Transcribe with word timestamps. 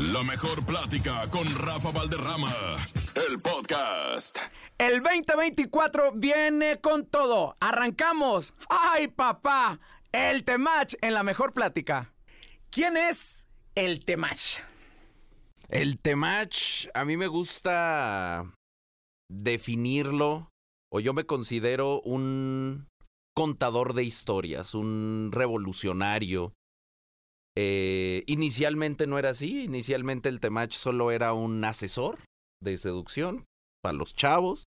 La 0.00 0.22
mejor 0.22 0.64
plática 0.64 1.28
con 1.30 1.46
Rafa 1.56 1.90
Valderrama. 1.90 2.50
El 3.14 3.38
podcast. 3.42 4.38
El 4.78 5.02
2024 5.02 6.12
viene 6.14 6.80
con 6.80 7.04
todo. 7.04 7.54
Arrancamos. 7.60 8.54
¡Ay, 8.70 9.08
papá! 9.08 9.78
El 10.10 10.44
Temach 10.44 10.94
en 11.02 11.12
la 11.12 11.22
mejor 11.22 11.52
plática. 11.52 12.14
¿Quién 12.70 12.96
es 12.96 13.46
el 13.74 14.02
Temach? 14.02 14.62
El 15.68 15.98
Temach, 15.98 16.88
a 16.94 17.04
mí 17.04 17.18
me 17.18 17.26
gusta 17.26 18.54
definirlo, 19.30 20.48
o 20.90 21.00
yo 21.00 21.12
me 21.12 21.26
considero 21.26 22.00
un 22.00 22.88
contador 23.36 23.92
de 23.92 24.04
historias, 24.04 24.74
un 24.74 25.28
revolucionario. 25.30 26.54
Eh, 27.56 28.22
inicialmente 28.26 29.06
no 29.06 29.18
era 29.18 29.30
así, 29.30 29.64
inicialmente 29.64 30.28
el 30.28 30.40
Temach 30.40 30.72
solo 30.72 31.10
era 31.10 31.32
un 31.32 31.64
asesor 31.64 32.18
de 32.62 32.78
seducción 32.78 33.44
para 33.82 33.96
los 33.96 34.14
chavos. 34.14 34.66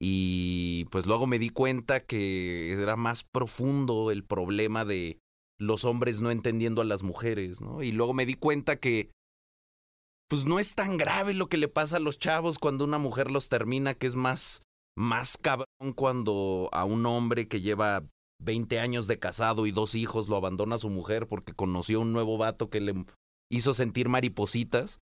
Y 0.00 0.86
pues 0.86 1.06
luego 1.06 1.26
me 1.26 1.38
di 1.38 1.50
cuenta 1.50 2.04
que 2.04 2.72
era 2.72 2.96
más 2.96 3.22
profundo 3.22 4.10
el 4.10 4.24
problema 4.24 4.84
de 4.84 5.20
los 5.60 5.84
hombres 5.84 6.20
no 6.20 6.32
entendiendo 6.32 6.82
a 6.82 6.84
las 6.84 7.04
mujeres, 7.04 7.60
¿no? 7.60 7.82
Y 7.82 7.92
luego 7.92 8.12
me 8.12 8.26
di 8.26 8.34
cuenta 8.34 8.76
que 8.76 9.12
pues 10.28 10.44
no 10.44 10.58
es 10.58 10.74
tan 10.74 10.96
grave 10.96 11.34
lo 11.34 11.48
que 11.48 11.56
le 11.56 11.68
pasa 11.68 11.98
a 11.98 12.00
los 12.00 12.18
chavos 12.18 12.58
cuando 12.58 12.84
una 12.84 12.98
mujer 12.98 13.30
los 13.30 13.48
termina, 13.48 13.94
que 13.94 14.08
es 14.08 14.16
más 14.16 14.62
más 14.96 15.36
cabrón 15.36 15.92
cuando 15.94 16.68
a 16.72 16.84
un 16.84 17.06
hombre 17.06 17.48
que 17.48 17.60
lleva 17.60 18.02
20 18.44 18.80
años 18.80 19.06
de 19.06 19.18
casado 19.18 19.66
y 19.66 19.72
dos 19.72 19.94
hijos 19.94 20.28
lo 20.28 20.36
abandona 20.36 20.76
a 20.76 20.80
su 20.80 20.90
mujer 20.90 21.28
porque 21.28 21.52
conoció 21.52 22.00
un 22.00 22.12
nuevo 22.12 22.38
vato 22.38 22.70
que 22.70 22.80
le 22.80 23.04
hizo 23.50 23.74
sentir 23.74 24.08
maripositas. 24.08 25.00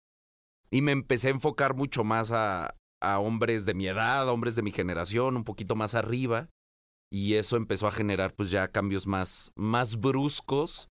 Y 0.70 0.82
me 0.82 0.92
empecé 0.92 1.28
a 1.28 1.32
enfocar 1.32 1.74
mucho 1.74 2.04
más 2.04 2.32
a, 2.32 2.74
a 3.00 3.18
hombres 3.18 3.64
de 3.64 3.74
mi 3.74 3.86
edad, 3.86 4.28
hombres 4.28 4.56
de 4.56 4.62
mi 4.62 4.72
generación, 4.72 5.36
un 5.36 5.44
poquito 5.44 5.76
más 5.76 5.94
arriba. 5.94 6.48
Y 7.12 7.34
eso 7.34 7.56
empezó 7.56 7.86
a 7.86 7.92
generar 7.92 8.34
pues 8.34 8.50
ya 8.50 8.68
cambios 8.68 9.06
más, 9.06 9.52
más 9.54 10.00
bruscos. 10.00 10.88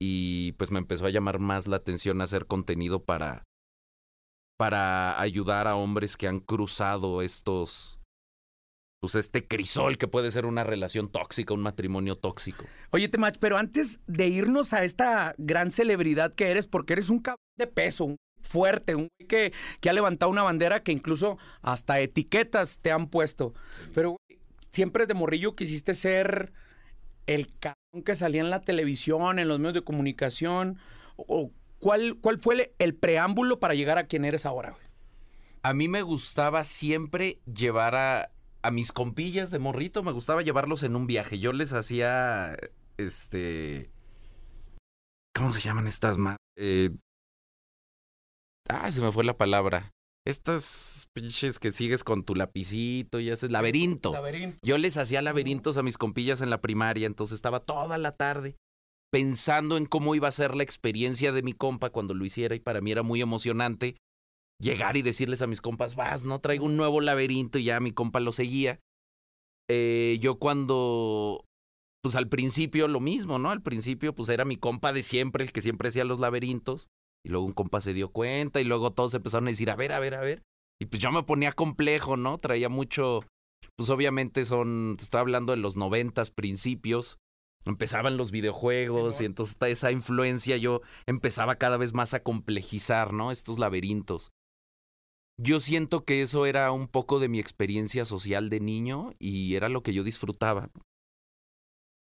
Y 0.00 0.52
pues 0.52 0.70
me 0.70 0.78
empezó 0.78 1.06
a 1.06 1.10
llamar 1.10 1.38
más 1.38 1.66
la 1.66 1.76
atención 1.76 2.20
hacer 2.20 2.46
contenido 2.46 3.04
para, 3.04 3.44
para 4.58 5.18
ayudar 5.18 5.66
a 5.66 5.76
hombres 5.76 6.16
que 6.16 6.28
han 6.28 6.40
cruzado 6.40 7.22
estos, 7.22 8.00
pues 9.00 9.14
este 9.14 9.46
crisol 9.46 9.98
que 9.98 10.08
puede 10.08 10.30
ser 10.30 10.46
una 10.46 10.64
relación 10.64 11.08
tóxica, 11.08 11.54
un 11.54 11.62
matrimonio 11.62 12.16
tóxico. 12.16 12.64
Oye, 12.90 13.08
Temach, 13.08 13.36
pero 13.38 13.58
antes 13.58 14.00
de 14.06 14.28
irnos 14.28 14.72
a 14.72 14.84
esta 14.84 15.34
gran 15.38 15.70
celebridad 15.70 16.34
que 16.34 16.50
eres, 16.50 16.66
porque 16.66 16.94
eres 16.94 17.10
un 17.10 17.20
cabrón 17.20 17.40
de 17.58 17.66
peso, 17.66 18.04
un 18.04 18.16
fuerte, 18.42 18.94
un 18.94 19.08
güey 19.18 19.28
que, 19.28 19.52
que 19.80 19.90
ha 19.90 19.92
levantado 19.92 20.30
una 20.30 20.42
bandera 20.42 20.82
que 20.82 20.92
incluso 20.92 21.38
hasta 21.62 22.00
etiquetas 22.00 22.78
te 22.80 22.90
han 22.90 23.08
puesto. 23.08 23.54
Pero 23.94 24.10
güey, 24.10 24.40
siempre 24.72 25.06
de 25.06 25.14
morrillo 25.14 25.56
quisiste 25.56 25.94
ser 25.94 26.52
el 27.26 27.48
cabrón 27.58 28.04
que 28.04 28.14
salía 28.14 28.40
en 28.40 28.50
la 28.50 28.60
televisión, 28.60 29.38
en 29.38 29.48
los 29.48 29.58
medios 29.58 29.74
de 29.74 29.84
comunicación. 29.84 30.78
O, 31.16 31.50
¿cuál, 31.80 32.16
¿Cuál 32.20 32.38
fue 32.38 32.54
el, 32.54 32.70
el 32.78 32.94
preámbulo 32.94 33.58
para 33.58 33.74
llegar 33.74 33.98
a 33.98 34.06
quien 34.06 34.24
eres 34.24 34.46
ahora, 34.46 34.70
güey? 34.70 34.86
A 35.62 35.74
mí 35.74 35.88
me 35.88 36.02
gustaba 36.02 36.62
siempre 36.62 37.40
llevar 37.52 37.96
a, 37.96 38.30
a 38.66 38.70
mis 38.72 38.90
compillas 38.90 39.52
de 39.52 39.60
morrito, 39.60 40.02
me 40.02 40.10
gustaba 40.10 40.42
llevarlos 40.42 40.82
en 40.82 40.96
un 40.96 41.06
viaje. 41.06 41.38
Yo 41.38 41.52
les 41.52 41.72
hacía, 41.72 42.56
este... 42.96 43.92
¿Cómo 45.34 45.52
se 45.52 45.60
llaman 45.60 45.86
estas 45.86 46.18
más? 46.18 46.36
Eh, 46.58 46.90
ah, 48.68 48.90
se 48.90 49.02
me 49.02 49.12
fue 49.12 49.22
la 49.22 49.36
palabra. 49.36 49.92
Estas 50.26 51.08
pinches 51.12 51.60
que 51.60 51.70
sigues 51.70 52.02
con 52.02 52.24
tu 52.24 52.34
lapicito 52.34 53.20
y 53.20 53.30
haces 53.30 53.52
laberinto. 53.52 54.12
Laberinto. 54.12 54.58
Yo 54.62 54.78
les 54.78 54.96
hacía 54.96 55.22
laberintos 55.22 55.76
a 55.76 55.84
mis 55.84 55.96
compillas 55.96 56.40
en 56.40 56.50
la 56.50 56.60
primaria, 56.60 57.06
entonces 57.06 57.36
estaba 57.36 57.60
toda 57.60 57.98
la 57.98 58.16
tarde 58.16 58.56
pensando 59.12 59.76
en 59.76 59.86
cómo 59.86 60.16
iba 60.16 60.26
a 60.26 60.32
ser 60.32 60.56
la 60.56 60.64
experiencia 60.64 61.30
de 61.30 61.42
mi 61.42 61.52
compa 61.52 61.90
cuando 61.90 62.14
lo 62.14 62.24
hiciera 62.24 62.56
y 62.56 62.60
para 62.60 62.80
mí 62.80 62.90
era 62.90 63.04
muy 63.04 63.22
emocionante 63.22 63.96
llegar 64.58 64.96
y 64.96 65.02
decirles 65.02 65.42
a 65.42 65.46
mis 65.46 65.60
compas, 65.60 65.96
vas, 65.96 66.24
no 66.24 66.40
traigo 66.40 66.66
un 66.66 66.76
nuevo 66.76 67.00
laberinto 67.00 67.58
y 67.58 67.64
ya 67.64 67.80
mi 67.80 67.92
compa 67.92 68.20
lo 68.20 68.32
seguía. 68.32 68.80
Eh, 69.68 70.18
yo 70.20 70.38
cuando, 70.38 71.44
pues 72.02 72.16
al 72.16 72.28
principio 72.28 72.88
lo 72.88 73.00
mismo, 73.00 73.38
¿no? 73.38 73.50
Al 73.50 73.62
principio 73.62 74.14
pues 74.14 74.28
era 74.28 74.44
mi 74.44 74.56
compa 74.56 74.92
de 74.92 75.02
siempre, 75.02 75.44
el 75.44 75.52
que 75.52 75.60
siempre 75.60 75.88
hacía 75.88 76.04
los 76.04 76.20
laberintos. 76.20 76.88
Y 77.24 77.30
luego 77.30 77.44
un 77.44 77.52
compa 77.52 77.80
se 77.80 77.92
dio 77.92 78.10
cuenta 78.10 78.60
y 78.60 78.64
luego 78.64 78.92
todos 78.92 79.14
empezaron 79.14 79.48
a 79.48 79.50
decir, 79.50 79.70
a 79.70 79.76
ver, 79.76 79.92
a 79.92 79.98
ver, 79.98 80.14
a 80.14 80.20
ver. 80.20 80.42
Y 80.80 80.86
pues 80.86 81.02
yo 81.02 81.10
me 81.10 81.24
ponía 81.24 81.52
complejo, 81.52 82.16
¿no? 82.16 82.38
Traía 82.38 82.68
mucho, 82.68 83.24
pues 83.76 83.90
obviamente 83.90 84.44
son, 84.44 84.94
te 84.96 85.04
estoy 85.04 85.20
hablando 85.20 85.52
de 85.52 85.58
los 85.58 85.76
noventas, 85.76 86.30
principios. 86.30 87.18
Empezaban 87.64 88.16
los 88.16 88.30
videojuegos 88.30 89.16
Sí, 89.16 89.24
y 89.24 89.26
entonces 89.26 89.56
esa 89.62 89.90
influencia 89.90 90.56
yo 90.56 90.82
empezaba 91.04 91.56
cada 91.56 91.76
vez 91.76 91.94
más 91.94 92.14
a 92.14 92.22
complejizar, 92.22 93.12
¿no? 93.12 93.32
Estos 93.32 93.58
laberintos. 93.58 94.30
Yo 95.38 95.60
siento 95.60 96.04
que 96.04 96.22
eso 96.22 96.46
era 96.46 96.72
un 96.72 96.88
poco 96.88 97.18
de 97.18 97.28
mi 97.28 97.38
experiencia 97.38 98.04
social 98.04 98.48
de 98.48 98.60
niño 98.60 99.12
y 99.18 99.54
era 99.54 99.68
lo 99.68 99.82
que 99.82 99.92
yo 99.92 100.02
disfrutaba. 100.02 100.70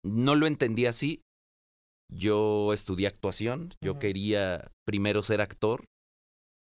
No 0.04 0.36
lo 0.36 0.48
entendí 0.48 0.86
así. 0.86 1.22
Yo 2.14 2.74
estudié 2.74 3.08
actuación, 3.08 3.74
yo 3.82 3.98
quería 3.98 4.70
primero 4.86 5.24
ser 5.24 5.40
actor. 5.40 5.86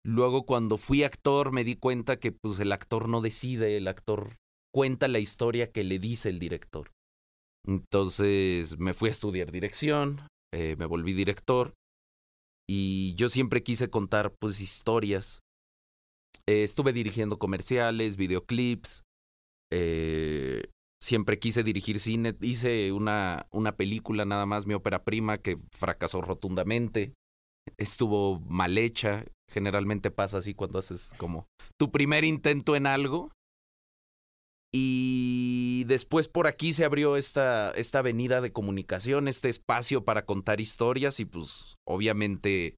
Luego 0.03 0.45
cuando 0.47 0.77
fui 0.77 1.03
actor 1.03 1.51
me 1.51 1.63
di 1.63 1.75
cuenta 1.75 2.17
que 2.19 2.31
pues 2.31 2.59
el 2.59 2.71
actor 2.71 3.07
no 3.07 3.21
decide, 3.21 3.77
el 3.77 3.87
actor 3.87 4.37
cuenta 4.73 5.07
la 5.07 5.19
historia 5.19 5.71
que 5.71 5.83
le 5.83 5.99
dice 5.99 6.29
el 6.29 6.39
director. 6.39 6.89
Entonces 7.67 8.79
me 8.79 8.93
fui 8.93 9.09
a 9.09 9.11
estudiar 9.11 9.51
dirección, 9.51 10.21
eh, 10.53 10.75
me 10.77 10.85
volví 10.85 11.13
director 11.13 11.73
y 12.67 13.13
yo 13.15 13.29
siempre 13.29 13.61
quise 13.61 13.89
contar 13.89 14.33
pues 14.39 14.59
historias 14.59 15.41
eh, 16.47 16.63
estuve 16.63 16.93
dirigiendo 16.93 17.37
comerciales, 17.37 18.17
videoclips. 18.17 19.03
eh, 19.71 20.63
siempre 20.99 21.39
quise 21.39 21.63
dirigir 21.63 21.99
cine. 21.99 22.35
Hice 22.41 22.91
una, 22.91 23.47
una 23.51 23.75
película 23.75 24.25
nada 24.25 24.45
más, 24.45 24.65
mi 24.65 24.73
ópera 24.73 25.03
prima, 25.03 25.37
que 25.39 25.59
fracasó 25.71 26.21
rotundamente. 26.21 27.13
Estuvo 27.77 28.39
mal 28.39 28.77
hecha. 28.77 29.25
Generalmente 29.49 30.11
pasa 30.11 30.39
así 30.39 30.53
cuando 30.53 30.79
haces 30.79 31.13
como 31.17 31.47
tu 31.77 31.91
primer 31.91 32.23
intento 32.23 32.75
en 32.75 32.87
algo. 32.87 33.31
Y 34.73 35.85
después 35.87 36.27
por 36.27 36.47
aquí 36.47 36.73
se 36.73 36.85
abrió 36.85 37.15
esta, 37.15 37.71
esta 37.71 37.99
avenida 37.99 38.41
de 38.41 38.51
comunicación, 38.51 39.27
este 39.27 39.49
espacio 39.49 40.03
para 40.03 40.25
contar 40.25 40.59
historias 40.59 41.19
y 41.19 41.25
pues 41.25 41.75
obviamente 41.87 42.75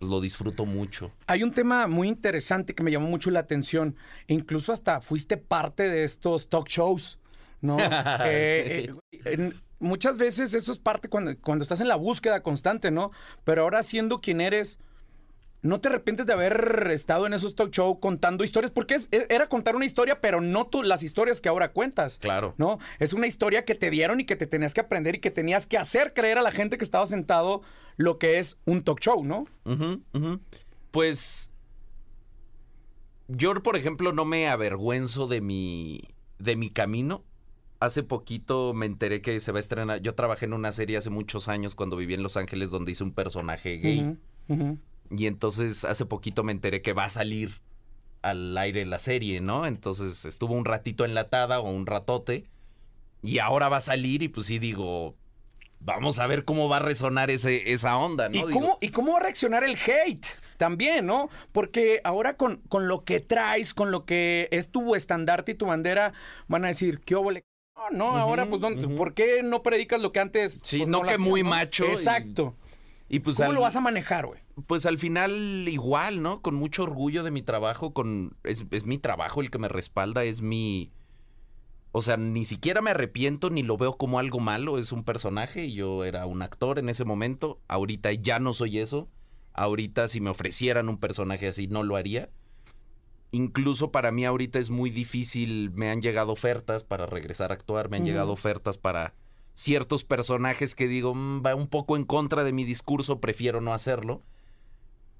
lo 0.00 0.20
disfruto 0.20 0.64
mucho. 0.66 1.10
Hay 1.26 1.42
un 1.42 1.52
tema 1.52 1.86
muy 1.86 2.08
interesante 2.08 2.74
que 2.74 2.82
me 2.82 2.90
llamó 2.90 3.08
mucho 3.08 3.30
la 3.30 3.40
atención. 3.40 3.96
Incluso 4.26 4.72
hasta 4.72 5.00
fuiste 5.00 5.36
parte 5.36 5.88
de 5.88 6.04
estos 6.04 6.48
talk 6.48 6.68
shows, 6.68 7.18
¿no? 7.60 7.76
Eh, 8.26 8.90
eh, 9.12 9.20
en- 9.24 9.54
muchas 9.78 10.16
veces 10.18 10.54
eso 10.54 10.72
es 10.72 10.78
parte 10.78 11.08
cuando, 11.08 11.36
cuando 11.40 11.62
estás 11.62 11.80
en 11.80 11.88
la 11.88 11.96
búsqueda 11.96 12.42
constante, 12.42 12.90
¿no? 12.90 13.10
Pero 13.44 13.62
ahora 13.62 13.82
siendo 13.82 14.20
quien 14.20 14.40
eres, 14.40 14.78
no 15.64 15.80
te 15.80 15.88
arrepientes 15.88 16.26
de 16.26 16.32
haber 16.34 16.88
estado 16.92 17.26
en 17.26 17.32
esos 17.32 17.56
talk 17.56 17.70
shows 17.72 17.96
contando 18.00 18.44
historias, 18.44 18.70
porque 18.70 18.94
es- 18.94 19.08
e- 19.10 19.26
era 19.30 19.48
contar 19.48 19.74
una 19.74 19.86
historia, 19.86 20.20
pero 20.20 20.40
no 20.40 20.66
tú, 20.66 20.82
las 20.82 21.02
historias 21.02 21.40
que 21.40 21.48
ahora 21.48 21.72
cuentas. 21.72 22.18
Claro. 22.20 22.54
¿no? 22.58 22.78
Es 22.98 23.12
una 23.14 23.26
historia 23.26 23.64
que 23.64 23.74
te 23.74 23.90
dieron 23.90 24.20
y 24.20 24.26
que 24.26 24.36
te 24.36 24.46
tenías 24.46 24.74
que 24.74 24.82
aprender 24.82 25.16
y 25.16 25.18
que 25.20 25.30
tenías 25.30 25.66
que 25.66 25.78
hacer 25.78 26.12
creer 26.14 26.38
a 26.38 26.42
la 26.42 26.52
gente 26.52 26.78
que 26.78 26.84
estaba 26.84 27.06
sentado 27.06 27.62
lo 27.96 28.18
que 28.18 28.38
es 28.38 28.58
un 28.66 28.82
talk 28.84 29.00
show, 29.00 29.24
¿no? 29.24 29.46
Pues 30.90 31.50
yo, 33.28 33.54
por 33.62 33.76
ejemplo, 33.76 34.12
no 34.12 34.24
me 34.24 34.48
avergüenzo 34.48 35.26
de 35.26 35.40
mi 35.40 36.02
de 36.38 36.56
mi 36.56 36.68
camino. 36.70 37.24
Hace 37.80 38.02
poquito 38.02 38.74
me 38.74 38.86
enteré 38.86 39.22
que 39.22 39.40
se 39.40 39.50
va 39.52 39.58
a 39.58 39.60
estrenar. 39.60 40.00
Yo 40.02 40.14
trabajé 40.14 40.44
en 40.46 40.52
una 40.52 40.72
serie 40.72 40.96
hace 40.96 41.10
muchos 41.10 41.48
años 41.48 41.74
cuando 41.74 41.96
viví 41.96 42.14
en 42.14 42.22
Los 42.22 42.36
Ángeles 42.36 42.70
donde 42.70 42.92
hice 42.92 43.02
un 43.04 43.12
personaje 43.12 43.78
gay. 43.78 44.16
Ujú. 44.48 44.78
Y 45.10 45.26
entonces 45.26 45.84
hace 45.84 46.06
poquito 46.06 46.42
me 46.44 46.52
enteré 46.52 46.82
que 46.82 46.92
va 46.92 47.04
a 47.04 47.10
salir 47.10 47.60
al 48.22 48.56
aire 48.56 48.86
la 48.86 48.98
serie, 48.98 49.40
¿no? 49.40 49.66
Entonces 49.66 50.24
estuvo 50.24 50.54
un 50.54 50.64
ratito 50.64 51.04
enlatada 51.04 51.60
o 51.60 51.70
un 51.70 51.86
ratote. 51.86 52.44
Y 53.22 53.38
ahora 53.38 53.68
va 53.68 53.78
a 53.78 53.82
salir 53.82 54.22
y 54.22 54.28
pues 54.28 54.46
sí 54.46 54.58
digo, 54.58 55.14
vamos 55.80 56.18
a 56.18 56.26
ver 56.26 56.44
cómo 56.44 56.68
va 56.68 56.76
a 56.76 56.80
resonar 56.80 57.30
ese, 57.30 57.72
esa 57.72 57.96
onda, 57.96 58.28
¿no? 58.28 58.48
¿Y, 58.48 58.52
cómo, 58.52 58.78
¿Y 58.80 58.88
cómo 58.88 59.12
va 59.12 59.18
a 59.18 59.22
reaccionar 59.22 59.64
el 59.64 59.76
hate? 59.76 60.26
También, 60.56 61.06
¿no? 61.06 61.28
Porque 61.52 62.00
ahora 62.04 62.36
con, 62.36 62.58
con 62.68 62.88
lo 62.88 63.04
que 63.04 63.20
traes, 63.20 63.74
con 63.74 63.90
lo 63.90 64.04
que 64.04 64.48
es 64.50 64.70
tu 64.70 64.94
estandarte 64.94 65.52
y 65.52 65.54
tu 65.54 65.66
bandera, 65.66 66.12
van 66.48 66.64
a 66.64 66.68
decir, 66.68 67.00
¿qué 67.00 67.14
óvole? 67.14 67.44
No, 67.90 68.12
no, 68.12 68.16
ahora 68.16 68.46
pues, 68.46 68.60
¿dónde-. 68.60 68.88
¿por 68.88 69.14
qué 69.14 69.42
no 69.42 69.62
predicas 69.62 70.00
lo 70.00 70.12
que 70.12 70.20
antes? 70.20 70.60
Sí, 70.62 70.78
pues, 70.78 70.88
no 70.88 71.00
que 71.00 71.14
hacías, 71.14 71.20
muy 71.20 71.42
macho 71.42 71.84
Exacto. 71.86 72.54
Y 72.54 72.63
pues 73.20 73.36
¿Cómo 73.36 73.50
al- 73.50 73.54
lo 73.54 73.60
vas 73.62 73.76
a 73.76 73.80
manejar, 73.80 74.26
güey? 74.26 74.40
Pues 74.66 74.86
al 74.86 74.98
final 74.98 75.66
igual, 75.68 76.22
¿no? 76.22 76.40
Con 76.42 76.54
mucho 76.54 76.82
orgullo 76.84 77.22
de 77.22 77.30
mi 77.30 77.42
trabajo, 77.42 77.92
con 77.92 78.36
es, 78.44 78.64
es 78.70 78.86
mi 78.86 78.98
trabajo 78.98 79.40
el 79.40 79.50
que 79.50 79.58
me 79.58 79.68
respalda, 79.68 80.24
es 80.24 80.40
mi... 80.42 80.90
O 81.92 82.02
sea, 82.02 82.16
ni 82.16 82.44
siquiera 82.44 82.80
me 82.80 82.90
arrepiento 82.90 83.50
ni 83.50 83.62
lo 83.62 83.76
veo 83.76 83.96
como 83.96 84.18
algo 84.18 84.40
malo, 84.40 84.78
es 84.78 84.90
un 84.90 85.04
personaje 85.04 85.66
y 85.66 85.74
yo 85.74 86.04
era 86.04 86.26
un 86.26 86.42
actor 86.42 86.78
en 86.80 86.88
ese 86.88 87.04
momento, 87.04 87.60
ahorita 87.68 88.12
ya 88.12 88.40
no 88.40 88.52
soy 88.52 88.80
eso, 88.80 89.08
ahorita 89.52 90.08
si 90.08 90.20
me 90.20 90.30
ofrecieran 90.30 90.88
un 90.88 90.98
personaje 90.98 91.46
así 91.46 91.68
no 91.68 91.84
lo 91.84 91.94
haría. 91.94 92.30
Incluso 93.30 93.90
para 93.90 94.12
mí 94.12 94.24
ahorita 94.24 94.58
es 94.58 94.70
muy 94.70 94.90
difícil, 94.90 95.70
me 95.72 95.90
han 95.90 96.00
llegado 96.02 96.32
ofertas 96.32 96.84
para 96.84 97.06
regresar 97.06 97.50
a 97.50 97.54
actuar, 97.54 97.88
me 97.90 97.96
han 97.96 98.04
llegado 98.04 98.32
ofertas 98.32 98.78
para 98.78 99.14
ciertos 99.54 100.04
personajes 100.04 100.74
que 100.74 100.88
digo, 100.88 101.14
"Mm, 101.14 101.42
va 101.44 101.54
un 101.54 101.68
poco 101.68 101.96
en 101.96 102.04
contra 102.04 102.44
de 102.44 102.52
mi 102.52 102.64
discurso, 102.64 103.20
prefiero 103.20 103.60
no 103.60 103.72
hacerlo. 103.72 104.22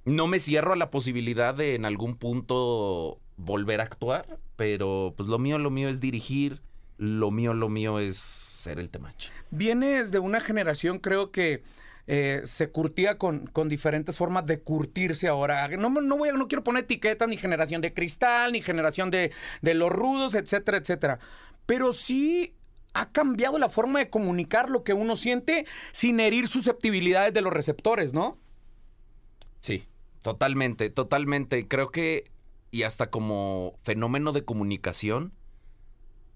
No 0.04 0.26
me 0.26 0.38
cierro 0.38 0.74
a 0.74 0.76
la 0.76 0.90
posibilidad 0.90 1.54
de 1.54 1.74
en 1.74 1.86
algún 1.86 2.14
punto 2.14 3.18
volver 3.36 3.80
a 3.80 3.84
actuar, 3.84 4.38
pero 4.56 5.14
pues 5.16 5.28
lo 5.28 5.38
mío, 5.38 5.58
lo 5.58 5.70
mío 5.70 5.88
es 5.88 6.00
dirigir, 6.00 6.60
lo 6.98 7.30
mío, 7.30 7.54
lo 7.54 7.68
mío 7.68 7.98
es 7.98 8.16
ser 8.18 8.78
el 8.78 8.90
temache. 8.90 9.30
Vienes 9.50 10.10
de 10.10 10.18
una 10.18 10.40
generación, 10.40 10.98
creo 10.98 11.30
que 11.30 11.62
eh, 12.06 12.42
se 12.44 12.68
curtía 12.68 13.16
con, 13.16 13.46
con 13.46 13.68
diferentes 13.68 14.16
formas 14.16 14.44
de 14.44 14.60
curtirse 14.60 15.26
ahora. 15.26 15.68
No, 15.68 15.88
no, 15.88 16.16
voy 16.18 16.30
no 16.34 16.48
quiero 16.48 16.62
poner 16.62 16.84
etiquetas 16.84 17.28
ni 17.28 17.36
generación 17.36 17.80
de 17.80 17.94
cristal, 17.94 18.52
ni 18.52 18.60
generación 18.60 19.10
de, 19.10 19.32
de 19.62 19.74
los 19.74 19.90
rudos, 19.90 20.34
etcétera, 20.34 20.78
etcétera. 20.78 21.18
Pero 21.66 21.92
sí 21.92 22.54
ha 22.94 23.10
cambiado 23.10 23.58
la 23.58 23.68
forma 23.68 23.98
de 23.98 24.08
comunicar 24.10 24.70
lo 24.70 24.84
que 24.84 24.94
uno 24.94 25.16
siente 25.16 25.66
sin 25.92 26.20
herir 26.20 26.48
susceptibilidades 26.48 27.34
de 27.34 27.40
los 27.40 27.52
receptores, 27.52 28.14
¿no? 28.14 28.38
Sí, 29.60 29.84
totalmente, 30.22 30.90
totalmente. 30.90 31.66
Creo 31.68 31.90
que, 31.90 32.30
y 32.70 32.84
hasta 32.84 33.10
como 33.10 33.78
fenómeno 33.82 34.32
de 34.32 34.44
comunicación, 34.44 35.32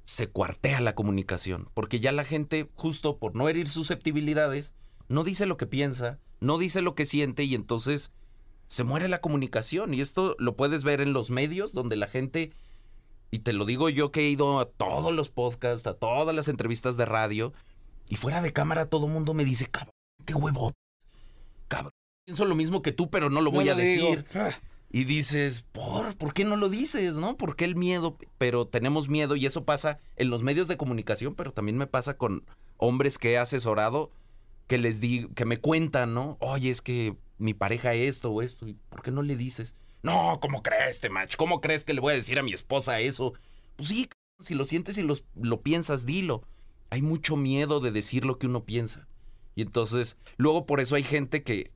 se 0.04 0.28
cuartea 0.28 0.80
la 0.80 0.94
comunicación, 0.94 1.68
porque 1.74 2.00
ya 2.00 2.12
la 2.12 2.24
gente, 2.24 2.68
justo 2.74 3.18
por 3.18 3.36
no 3.36 3.48
herir 3.48 3.68
susceptibilidades, 3.68 4.74
no 5.08 5.22
dice 5.22 5.46
lo 5.46 5.56
que 5.56 5.66
piensa, 5.66 6.18
no 6.40 6.58
dice 6.58 6.82
lo 6.82 6.94
que 6.94 7.06
siente 7.06 7.44
y 7.44 7.54
entonces 7.54 8.12
se 8.68 8.84
muere 8.84 9.08
la 9.08 9.20
comunicación. 9.20 9.94
Y 9.94 10.00
esto 10.00 10.36
lo 10.38 10.56
puedes 10.56 10.84
ver 10.84 11.00
en 11.00 11.12
los 11.12 11.30
medios, 11.30 11.72
donde 11.72 11.96
la 11.96 12.06
gente, 12.06 12.52
y 13.30 13.40
te 13.40 13.52
lo 13.52 13.64
digo 13.64 13.88
yo 13.88 14.10
que 14.10 14.20
he 14.22 14.30
ido 14.30 14.58
a 14.60 14.66
todos 14.66 15.12
los 15.14 15.30
podcasts, 15.30 15.86
a 15.86 15.94
todas 15.94 16.34
las 16.34 16.48
entrevistas 16.48 16.96
de 16.96 17.04
radio, 17.04 17.52
y 18.08 18.16
fuera 18.16 18.40
de 18.42 18.52
cámara 18.52 18.86
todo 18.88 19.06
el 19.06 19.12
mundo 19.12 19.34
me 19.34 19.44
dice, 19.44 19.66
cabrón, 19.66 19.92
qué 20.24 20.34
huevo, 20.34 20.72
cabrón, 21.68 21.92
pienso 22.24 22.44
lo 22.44 22.54
mismo 22.54 22.82
que 22.82 22.92
tú, 22.92 23.10
pero 23.10 23.30
no 23.30 23.40
lo 23.40 23.50
voy 23.50 23.66
No 23.66 23.72
a 23.72 23.74
digo. 23.74 24.08
decir. 24.10 24.24
Ah, 24.34 24.50
Y 24.90 25.04
dices, 25.04 25.62
¿por? 25.72 26.16
¿Por 26.16 26.32
qué 26.32 26.44
no 26.44 26.56
lo 26.56 26.68
dices? 26.70 27.14
¿No? 27.16 27.36
¿Por 27.36 27.56
qué 27.56 27.66
el 27.66 27.76
miedo? 27.76 28.16
Pero 28.38 28.66
tenemos 28.66 29.08
miedo 29.10 29.36
y 29.36 29.44
eso 29.44 29.64
pasa 29.64 29.98
en 30.16 30.30
los 30.30 30.42
medios 30.42 30.66
de 30.68 30.78
comunicación, 30.78 31.34
pero 31.34 31.52
también 31.52 31.76
me 31.76 31.86
pasa 31.86 32.16
con 32.16 32.44
hombres 32.78 33.18
que 33.18 33.32
he 33.32 33.38
asesorado 33.38 34.10
que 34.66 34.78
les 34.78 35.00
di, 35.00 35.28
que 35.34 35.44
me 35.44 35.58
cuentan, 35.58 36.14
¿no? 36.14 36.36
Oye, 36.40 36.70
es 36.70 36.80
que 36.82 37.16
mi 37.38 37.52
pareja 37.54 37.92
esto 37.94 38.30
o 38.30 38.40
esto, 38.42 38.66
¿y 38.68 38.74
por 38.88 39.02
qué 39.02 39.10
no 39.10 39.22
le 39.22 39.36
dices? 39.36 39.76
No, 40.02 40.38
¿cómo 40.40 40.62
crees, 40.62 40.90
este 40.90 41.10
match? 41.10 41.36
¿Cómo 41.36 41.60
crees 41.60 41.84
que 41.84 41.94
le 41.94 42.00
voy 42.00 42.12
a 42.12 42.16
decir 42.16 42.38
a 42.38 42.42
mi 42.42 42.52
esposa 42.52 43.00
eso? 43.00 43.34
Pues 43.76 43.88
sí, 43.88 44.08
si 44.40 44.54
lo 44.54 44.64
sientes 44.64 44.98
y 44.98 45.06
lo 45.34 45.62
piensas, 45.62 46.06
dilo. 46.06 46.42
Hay 46.90 47.02
mucho 47.02 47.36
miedo 47.36 47.80
de 47.80 47.90
decir 47.90 48.24
lo 48.24 48.38
que 48.38 48.46
uno 48.46 48.64
piensa. 48.64 49.06
Y 49.54 49.62
entonces, 49.62 50.16
luego 50.36 50.66
por 50.66 50.80
eso 50.80 50.94
hay 50.94 51.02
gente 51.02 51.42
que 51.42 51.72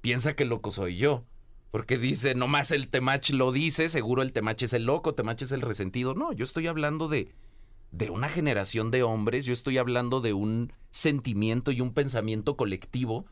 piensa 0.00 0.34
que 0.34 0.44
loco 0.44 0.72
soy 0.72 0.96
yo. 0.96 1.24
Porque 1.70 1.96
dice, 1.96 2.34
nomás 2.34 2.70
el 2.70 2.88
temach 2.88 3.30
lo 3.30 3.50
dice, 3.50 3.88
seguro 3.88 4.22
el 4.22 4.32
temach 4.32 4.62
es 4.62 4.74
el 4.74 4.84
loco, 4.84 5.14
temach 5.14 5.40
es 5.40 5.52
el 5.52 5.62
resentido. 5.62 6.14
No, 6.14 6.32
yo 6.32 6.44
estoy 6.44 6.66
hablando 6.66 7.08
de, 7.08 7.32
de 7.92 8.10
una 8.10 8.28
generación 8.28 8.90
de 8.90 9.02
hombres, 9.02 9.46
yo 9.46 9.54
estoy 9.54 9.78
hablando 9.78 10.20
de 10.20 10.34
un 10.34 10.72
sentimiento 10.90 11.70
y 11.70 11.80
un 11.80 11.94
pensamiento 11.94 12.56
colectivo 12.56 13.24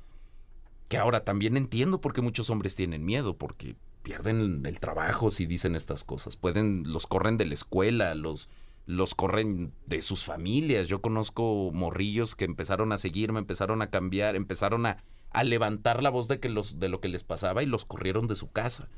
que 0.88 0.96
ahora 0.96 1.24
también 1.24 1.56
entiendo 1.56 2.00
por 2.00 2.12
qué 2.12 2.22
muchos 2.22 2.48
hombres 2.48 2.74
tienen 2.74 3.04
miedo, 3.04 3.36
porque 3.36 3.76
pierden 4.02 4.64
el 4.66 4.80
trabajo 4.80 5.30
si 5.30 5.46
dicen 5.46 5.74
estas 5.74 6.04
cosas. 6.04 6.36
Pueden, 6.36 6.84
los 6.86 7.06
corren 7.06 7.38
de 7.38 7.46
la 7.46 7.54
escuela, 7.54 8.14
los, 8.14 8.48
los 8.86 9.14
corren 9.14 9.72
de 9.86 10.02
sus 10.02 10.24
familias. 10.24 10.88
Yo 10.88 11.00
conozco 11.00 11.70
morrillos 11.72 12.34
que 12.34 12.44
empezaron 12.44 12.92
a 12.92 12.98
seguirme, 12.98 13.38
empezaron 13.38 13.82
a 13.82 13.90
cambiar, 13.90 14.36
empezaron 14.36 14.86
a, 14.86 15.02
a 15.30 15.44
levantar 15.44 16.02
la 16.02 16.10
voz 16.10 16.28
de, 16.28 16.40
que 16.40 16.48
los, 16.48 16.78
de 16.78 16.88
lo 16.88 17.00
que 17.00 17.08
les 17.08 17.24
pasaba 17.24 17.62
y 17.62 17.66
los 17.66 17.84
corrieron 17.84 18.26
de 18.26 18.36
su 18.36 18.50
casa. 18.50 18.88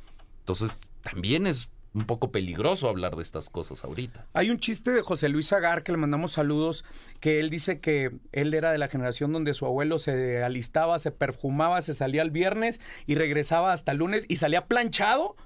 Entonces, 0.41 0.89
también 1.03 1.47
es 1.47 1.71
un 1.95 2.03
poco 2.03 2.33
peligroso 2.33 2.89
hablar 2.89 3.17
de 3.17 3.23
estas 3.23 3.51
cosas 3.51 3.85
ahorita. 3.85 4.27
Hay 4.33 4.51
un 4.51 4.59
chiste 4.59 4.93
de 4.93 5.03
José 5.03 5.29
Luis 5.29 5.53
Agar 5.53 5.83
que 5.83 5.93
le 5.93 5.99
mandamos 5.99 6.33
saludos, 6.33 6.85
que 7.21 7.39
él 7.39 7.51
dice 7.51 7.81
que 7.81 8.13
él 8.33 8.55
era 8.55 8.73
de 8.73 8.79
la 8.79 8.89
generación 8.89 9.33
donde 9.33 9.53
su 9.55 9.67
abuelo 9.67 9.99
se 9.99 10.43
alistaba, 10.43 10.99
se 10.99 11.11
perfumaba, 11.11 11.83
se 11.83 11.95
salía 11.95 12.23
el 12.23 12.31
viernes 12.31 12.81
y 13.07 13.15
regresaba 13.15 13.73
hasta 13.73 13.93
el 13.93 13.99
lunes 13.99 14.25
y 14.29 14.37
salía 14.37 14.67
planchado 14.67 15.37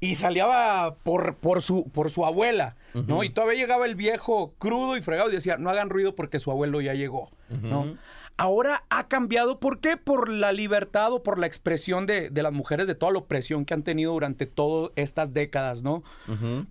y 0.00 0.16
salía 0.16 0.96
por, 1.02 1.36
por, 1.36 1.62
su, 1.62 1.88
por 1.90 2.10
su 2.10 2.26
abuela, 2.26 2.76
¿no? 2.92 3.24
Y 3.24 3.30
todavía 3.30 3.58
llegaba 3.58 3.86
el 3.86 3.94
viejo 3.94 4.54
crudo 4.58 4.98
y 4.98 5.02
fregado 5.02 5.30
y 5.30 5.32
decía, 5.32 5.56
no 5.56 5.70
hagan 5.70 5.88
ruido 5.88 6.14
porque 6.14 6.38
su 6.38 6.50
abuelo 6.50 6.82
ya 6.82 6.94
llegó, 6.94 7.30
¿no? 7.48 7.96
Ahora 8.36 8.84
ha 8.90 9.06
cambiado, 9.06 9.60
¿por 9.60 9.80
qué? 9.80 9.96
Por 9.96 10.28
la 10.28 10.52
libertad 10.52 11.12
o 11.12 11.22
por 11.22 11.38
la 11.38 11.46
expresión 11.46 12.04
de, 12.06 12.30
de 12.30 12.42
las 12.42 12.52
mujeres, 12.52 12.86
de 12.88 12.94
toda 12.96 13.12
la 13.12 13.18
opresión 13.18 13.64
que 13.64 13.74
han 13.74 13.84
tenido 13.84 14.12
durante 14.12 14.46
todas 14.46 14.90
estas 14.96 15.32
décadas, 15.32 15.82
¿no? 15.84 16.02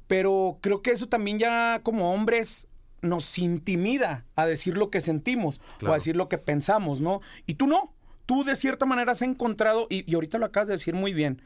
Pero 0.08 0.58
creo 0.62 0.82
que 0.82 0.92
eso 0.92 1.08
también 1.08 1.40
ya 1.40 1.80
como 1.84 2.14
hombres 2.14 2.68
nos 3.02 3.38
intimida 3.38 4.26
a 4.36 4.46
decir 4.46 4.78
lo 4.78 4.90
que 4.90 5.00
sentimos 5.02 5.62
o 5.82 5.92
a 5.92 5.96
decir 5.96 6.16
lo 6.16 6.28
que 6.30 6.38
pensamos, 6.38 7.00
¿no? 7.02 7.22
Y 7.46 7.56
tú 7.56 7.68
no. 7.68 7.94
Tú 8.26 8.44
de 8.46 8.56
cierta 8.56 8.86
manera 8.86 9.12
has 9.12 9.22
encontrado, 9.22 9.88
y, 9.90 10.10
y 10.10 10.16
ahorita 10.16 10.38
lo 10.38 10.46
acabas 10.46 10.68
de 10.68 10.74
decir 10.76 10.94
muy 10.96 11.14
bien, 11.14 11.42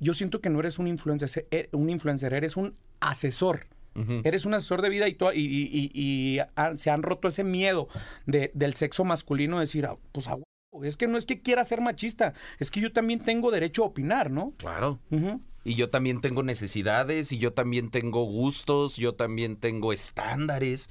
yo 0.00 0.14
siento 0.14 0.40
que 0.40 0.48
no 0.48 0.58
eres 0.60 0.78
un 0.78 0.86
influencer, 0.86 1.46
e- 1.50 1.68
un 1.72 1.90
influencer 1.90 2.32
eres 2.32 2.56
un 2.56 2.74
asesor. 3.00 3.66
Eres 4.24 4.46
un 4.46 4.54
asesor 4.54 4.82
de 4.82 4.88
vida 4.88 5.06
y, 5.08 5.16
y, 5.34 6.40
se 6.76 6.90
han 6.90 7.02
roto 7.02 7.28
ese 7.28 7.44
miedo 7.44 7.88
de- 8.26 8.50
del 8.54 8.74
sexo 8.74 9.04
masculino 9.04 9.56
de 9.56 9.60
decir, 9.60 9.86
ah, 9.86 9.96
pues 10.12 10.28
a 10.28 10.34
huevo, 10.34 10.44
es 10.84 10.96
que 10.96 11.06
no 11.06 11.18
es 11.18 11.26
que 11.26 11.40
quiera 11.40 11.64
ser 11.64 11.80
machista, 11.80 12.34
es 12.58 12.70
que 12.70 12.80
yo 12.80 12.92
también 12.92 13.20
tengo 13.20 13.50
derecho 13.50 13.82
a 13.82 13.86
opinar, 13.86 14.30
¿no? 14.30 14.52
Claro. 14.58 14.98
Y 15.64 15.74
yo 15.74 15.90
también 15.90 16.20
tengo 16.20 16.42
necesidades 16.42 17.32
y 17.32 17.38
yo 17.38 17.52
también 17.52 17.90
tengo 17.90 18.24
gustos, 18.24 18.96
yo 18.96 19.14
también 19.14 19.56
tengo 19.56 19.92
estándares. 19.92 20.88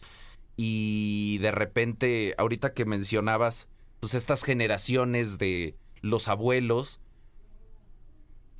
Y 0.55 1.37
de 1.39 1.51
repente, 1.51 2.35
ahorita 2.37 2.73
que 2.73 2.85
mencionabas, 2.85 3.69
pues 3.99 4.13
estas 4.13 4.43
generaciones 4.43 5.37
de 5.37 5.75
los 6.01 6.27
abuelos, 6.27 6.99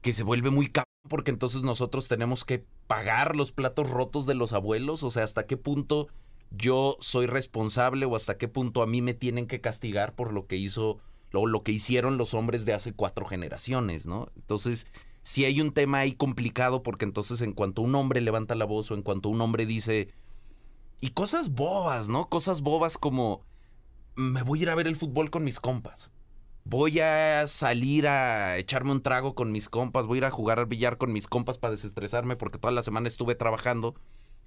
que 0.02 0.14
se 0.14 0.24
vuelve 0.24 0.50
muy 0.50 0.70
porque 1.08 1.32
entonces 1.32 1.64
nosotros 1.64 2.08
tenemos 2.08 2.46
que 2.46 2.66
pagar 2.88 3.36
los 3.36 3.52
platos 3.52 3.90
rotos 3.90 4.26
de 4.26 4.36
los 4.36 4.54
abuelos. 4.54 5.04
O 5.04 5.12
sea, 5.12 5.24
hasta 5.24 5.46
qué 5.46 5.58
punto 5.58 6.08
yo 6.52 6.98
soy 7.00 7.26
responsable 7.26 8.06
o 8.06 8.16
hasta 8.16 8.38
qué 8.38 8.48
punto 8.48 8.82
a 8.82 8.88
mí 8.88 9.02
me 9.02 9.14
tienen 9.14 9.48
que 9.48 9.62
castigar 9.62 10.16
por 10.16 10.34
lo 10.34 10.48
que 10.48 10.56
hizo 10.56 11.00
o 11.34 11.46
lo 11.46 11.64
que 11.64 11.72
hicieron 11.72 12.18
los 12.18 12.34
hombres 12.34 12.66
de 12.66 12.74
hace 12.74 12.94
cuatro 12.94 13.26
generaciones, 13.26 14.08
¿no? 14.08 14.30
Entonces, 14.36 14.88
si 15.22 15.46
hay 15.46 15.62
un 15.62 15.74
tema 15.74 16.00
ahí 16.00 16.14
complicado 16.14 16.82
porque 16.82 17.06
entonces 17.06 17.42
en 17.42 17.54
cuanto 17.54 17.82
un 17.82 17.94
hombre 17.96 18.22
levanta 18.22 18.56
la 18.56 18.66
voz 18.66 18.90
o 18.90 18.96
en 18.96 19.04
cuanto 19.04 19.30
un 19.30 19.42
hombre 19.42 19.66
dice 19.66 20.10
y 21.02 21.10
cosas 21.12 21.50
bobas, 21.50 22.10
¿no? 22.10 22.30
Cosas 22.30 22.62
bobas 22.62 22.98
como 22.98 23.42
me 24.16 24.42
voy 24.44 24.60
a 24.60 24.62
ir 24.64 24.70
a 24.70 24.76
ver 24.76 24.88
el 24.88 24.96
fútbol 24.96 25.30
con 25.30 25.44
mis 25.44 25.60
compas. 25.60 26.12
Voy 26.64 27.00
a 27.00 27.48
salir 27.48 28.08
a 28.08 28.58
echarme 28.58 28.92
un 28.92 29.02
trago 29.02 29.34
con 29.34 29.52
mis 29.52 29.70
compas, 29.70 30.06
voy 30.06 30.18
a 30.18 30.20
ir 30.20 30.26
a 30.26 30.32
jugar 30.32 30.60
al 30.60 30.68
billar 30.68 30.98
con 30.98 31.12
mis 31.12 31.28
compas 31.28 31.58
para 31.58 31.72
desestresarme 31.72 32.36
porque 32.36 32.60
toda 32.60 32.72
la 32.72 32.84
semana 32.84 33.08
estuve 33.08 33.36
trabajando. 33.36 33.96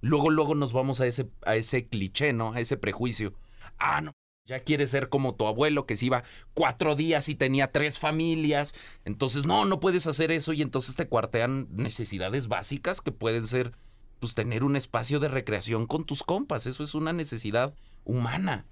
Luego, 0.00 0.30
luego 0.30 0.54
nos 0.54 0.72
vamos 0.72 1.00
a 1.00 1.06
ese, 1.06 1.28
a 1.44 1.56
ese 1.56 1.86
cliché, 1.88 2.32
¿no? 2.32 2.52
A 2.52 2.60
ese 2.60 2.76
prejuicio. 2.76 3.34
Ah, 3.78 4.00
no, 4.00 4.12
ya 4.44 4.60
quieres 4.60 4.90
ser 4.90 5.08
como 5.08 5.34
tu 5.34 5.46
abuelo 5.46 5.86
que 5.86 5.96
se 5.96 6.06
iba 6.06 6.24
cuatro 6.54 6.96
días 6.96 7.28
y 7.28 7.34
tenía 7.34 7.70
tres 7.70 7.98
familias. 7.98 8.74
Entonces, 9.04 9.46
no, 9.46 9.64
no 9.64 9.80
puedes 9.80 10.06
hacer 10.06 10.32
eso 10.32 10.52
y 10.52 10.62
entonces 10.62 10.96
te 10.96 11.08
cuartean 11.08 11.68
necesidades 11.70 12.48
básicas 12.48 13.00
que 13.00 13.12
pueden 13.12 13.46
ser, 13.46 13.72
pues, 14.18 14.34
tener 14.34 14.64
un 14.64 14.74
espacio 14.74 15.20
de 15.20 15.28
recreación 15.28 15.86
con 15.86 16.04
tus 16.04 16.24
compas. 16.24 16.66
Eso 16.66 16.82
es 16.82 16.94
una 16.94 17.12
necesidad 17.12 17.74
humana. 18.04 18.66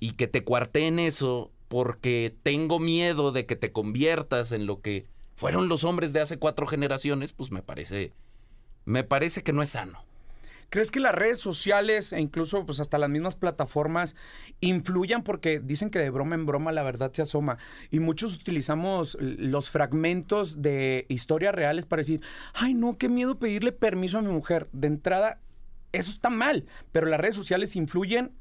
Y 0.00 0.12
que 0.12 0.28
te 0.28 0.44
cuarteen 0.44 0.98
eso 0.98 1.52
porque 1.68 2.34
tengo 2.42 2.78
miedo 2.78 3.32
de 3.32 3.46
que 3.46 3.56
te 3.56 3.72
conviertas 3.72 4.52
en 4.52 4.66
lo 4.66 4.80
que 4.80 5.06
fueron 5.34 5.68
los 5.68 5.84
hombres 5.84 6.12
de 6.12 6.20
hace 6.20 6.38
cuatro 6.38 6.66
generaciones, 6.66 7.32
pues 7.32 7.50
me 7.50 7.62
parece, 7.62 8.12
me 8.84 9.04
parece 9.04 9.42
que 9.42 9.52
no 9.52 9.62
es 9.62 9.70
sano. 9.70 10.06
¿Crees 10.68 10.90
que 10.90 10.98
las 10.98 11.14
redes 11.14 11.38
sociales 11.38 12.12
e 12.12 12.20
incluso 12.20 12.66
pues 12.66 12.80
hasta 12.80 12.98
las 12.98 13.08
mismas 13.08 13.36
plataformas 13.36 14.16
influyan? 14.60 15.22
Porque 15.22 15.60
dicen 15.60 15.90
que 15.90 16.00
de 16.00 16.10
broma 16.10 16.34
en 16.34 16.44
broma 16.44 16.72
la 16.72 16.82
verdad 16.82 17.12
se 17.12 17.22
asoma. 17.22 17.58
Y 17.90 18.00
muchos 18.00 18.34
utilizamos 18.34 19.16
los 19.20 19.70
fragmentos 19.70 20.60
de 20.62 21.06
historias 21.08 21.54
reales 21.54 21.86
para 21.86 22.00
decir, 22.00 22.20
ay 22.52 22.74
no, 22.74 22.98
qué 22.98 23.08
miedo 23.08 23.38
pedirle 23.38 23.70
permiso 23.70 24.18
a 24.18 24.22
mi 24.22 24.32
mujer. 24.32 24.68
De 24.72 24.88
entrada, 24.88 25.40
eso 25.92 26.10
está 26.10 26.30
mal, 26.30 26.66
pero 26.90 27.06
las 27.06 27.20
redes 27.20 27.36
sociales 27.36 27.76
influyen 27.76 28.32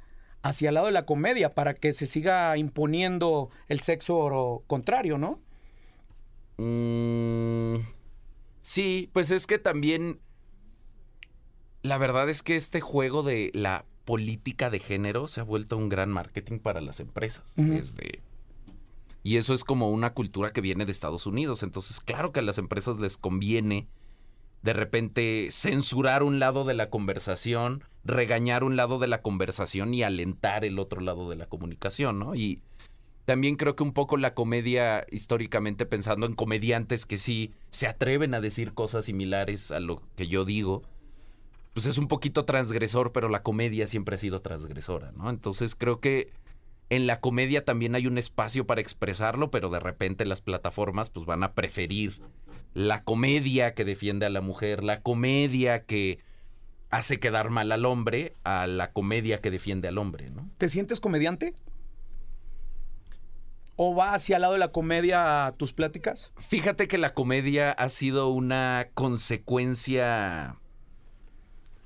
hacia 0.45 0.69
el 0.69 0.75
lado 0.75 0.85
de 0.85 0.91
la 0.91 1.07
comedia 1.07 1.55
para 1.55 1.73
que 1.73 1.91
se 1.91 2.05
siga 2.05 2.55
imponiendo 2.55 3.49
el 3.67 3.79
sexo 3.79 4.63
contrario, 4.67 5.17
¿no? 5.17 5.41
Mm, 6.57 7.83
sí, 8.61 9.09
pues 9.11 9.31
es 9.31 9.47
que 9.47 9.57
también 9.57 10.19
la 11.81 11.97
verdad 11.97 12.29
es 12.29 12.43
que 12.43 12.55
este 12.55 12.79
juego 12.79 13.23
de 13.23 13.49
la 13.55 13.85
política 14.05 14.69
de 14.69 14.77
género 14.77 15.27
se 15.27 15.41
ha 15.41 15.43
vuelto 15.43 15.77
un 15.77 15.89
gran 15.89 16.11
marketing 16.11 16.59
para 16.59 16.79
las 16.79 16.99
empresas. 16.99 17.53
Desde 17.55 18.21
y 19.23 19.37
eso 19.37 19.55
es 19.55 19.63
como 19.63 19.89
una 19.89 20.13
cultura 20.13 20.51
que 20.51 20.61
viene 20.61 20.85
de 20.85 20.91
Estados 20.91 21.25
Unidos. 21.25 21.63
Entonces, 21.63 21.99
claro 21.99 22.31
que 22.31 22.41
a 22.41 22.43
las 22.43 22.59
empresas 22.59 22.99
les 22.99 23.17
conviene 23.17 23.87
de 24.61 24.73
repente 24.73 25.47
censurar 25.49 26.21
un 26.21 26.37
lado 26.37 26.65
de 26.65 26.75
la 26.75 26.91
conversación, 26.91 27.83
regañar 28.05 28.63
un 28.63 28.75
lado 28.75 28.99
de 28.99 29.07
la 29.07 29.21
conversación 29.21 29.93
y 29.93 30.03
alentar 30.03 30.63
el 30.63 30.79
otro 30.79 31.01
lado 31.01 31.29
de 31.29 31.35
la 31.35 31.47
comunicación, 31.47 32.19
¿no? 32.19 32.35
Y 32.35 32.61
también 33.25 33.55
creo 33.55 33.75
que 33.75 33.83
un 33.83 33.93
poco 33.93 34.17
la 34.17 34.35
comedia, 34.35 35.05
históricamente 35.11 35.87
pensando 35.87 36.27
en 36.27 36.35
comediantes 36.35 37.07
que 37.07 37.17
sí 37.17 37.51
se 37.71 37.87
atreven 37.87 38.35
a 38.35 38.41
decir 38.41 38.73
cosas 38.73 39.05
similares 39.05 39.71
a 39.71 39.79
lo 39.79 40.03
que 40.15 40.27
yo 40.27 40.45
digo, 40.45 40.83
pues 41.73 41.87
es 41.87 41.97
un 41.97 42.07
poquito 42.07 42.45
transgresor, 42.45 43.11
pero 43.11 43.27
la 43.27 43.41
comedia 43.41 43.87
siempre 43.87 44.15
ha 44.15 44.19
sido 44.19 44.41
transgresora, 44.41 45.11
¿no? 45.11 45.29
Entonces 45.31 45.75
creo 45.75 45.99
que 45.99 46.31
en 46.89 47.07
la 47.07 47.19
comedia 47.19 47.65
también 47.65 47.95
hay 47.95 48.05
un 48.05 48.19
espacio 48.19 48.67
para 48.67 48.81
expresarlo, 48.81 49.49
pero 49.49 49.69
de 49.69 49.79
repente 49.79 50.23
las 50.25 50.41
plataformas 50.41 51.09
pues 51.09 51.25
van 51.25 51.43
a 51.43 51.53
preferir 51.53 52.21
la 52.75 53.03
comedia 53.03 53.73
que 53.73 53.83
defiende 53.83 54.27
a 54.27 54.29
la 54.29 54.41
mujer, 54.41 54.83
la 54.83 55.01
comedia 55.01 55.85
que 55.85 56.19
hace 56.95 57.19
quedar 57.19 57.49
mal 57.49 57.71
al 57.71 57.85
hombre, 57.85 58.33
a 58.43 58.67
la 58.67 58.91
comedia 58.91 59.41
que 59.41 59.51
defiende 59.51 59.87
al 59.87 59.97
hombre, 59.97 60.29
¿no? 60.29 60.49
¿Te 60.57 60.69
sientes 60.69 60.99
comediante? 60.99 61.53
¿O 63.75 63.93
va 63.93 64.13
hacia 64.13 64.37
el 64.37 64.41
lado 64.43 64.53
de 64.53 64.59
la 64.59 64.71
comedia 64.71 65.53
tus 65.57 65.73
pláticas? 65.73 66.31
Fíjate 66.37 66.87
que 66.87 66.97
la 66.97 67.13
comedia 67.13 67.71
ha 67.71 67.89
sido 67.89 68.29
una 68.29 68.87
consecuencia 68.93 70.55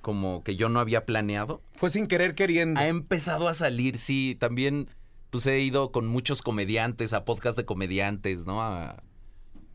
como 0.02 0.44
que 0.44 0.56
yo 0.56 0.70
no 0.70 0.80
había 0.80 1.06
planeado. 1.06 1.64
Fue 1.74 1.90
sin 1.90 2.06
querer 2.06 2.36
queriendo. 2.36 2.80
Ha 2.80 2.88
empezado 2.88 3.48
a 3.48 3.56
salir, 3.56 3.98
sí. 3.98 4.38
También 4.40 4.90
pues 5.32 5.48
he 5.48 5.60
ido 5.60 5.92
con 5.92 6.08
muchos 6.08 6.44
comediantes, 6.44 7.14
a 7.14 7.26
podcast 7.26 7.58
de 7.58 7.66
comediantes, 7.66 8.46
¿no? 8.46 8.62
A, 8.62 9.02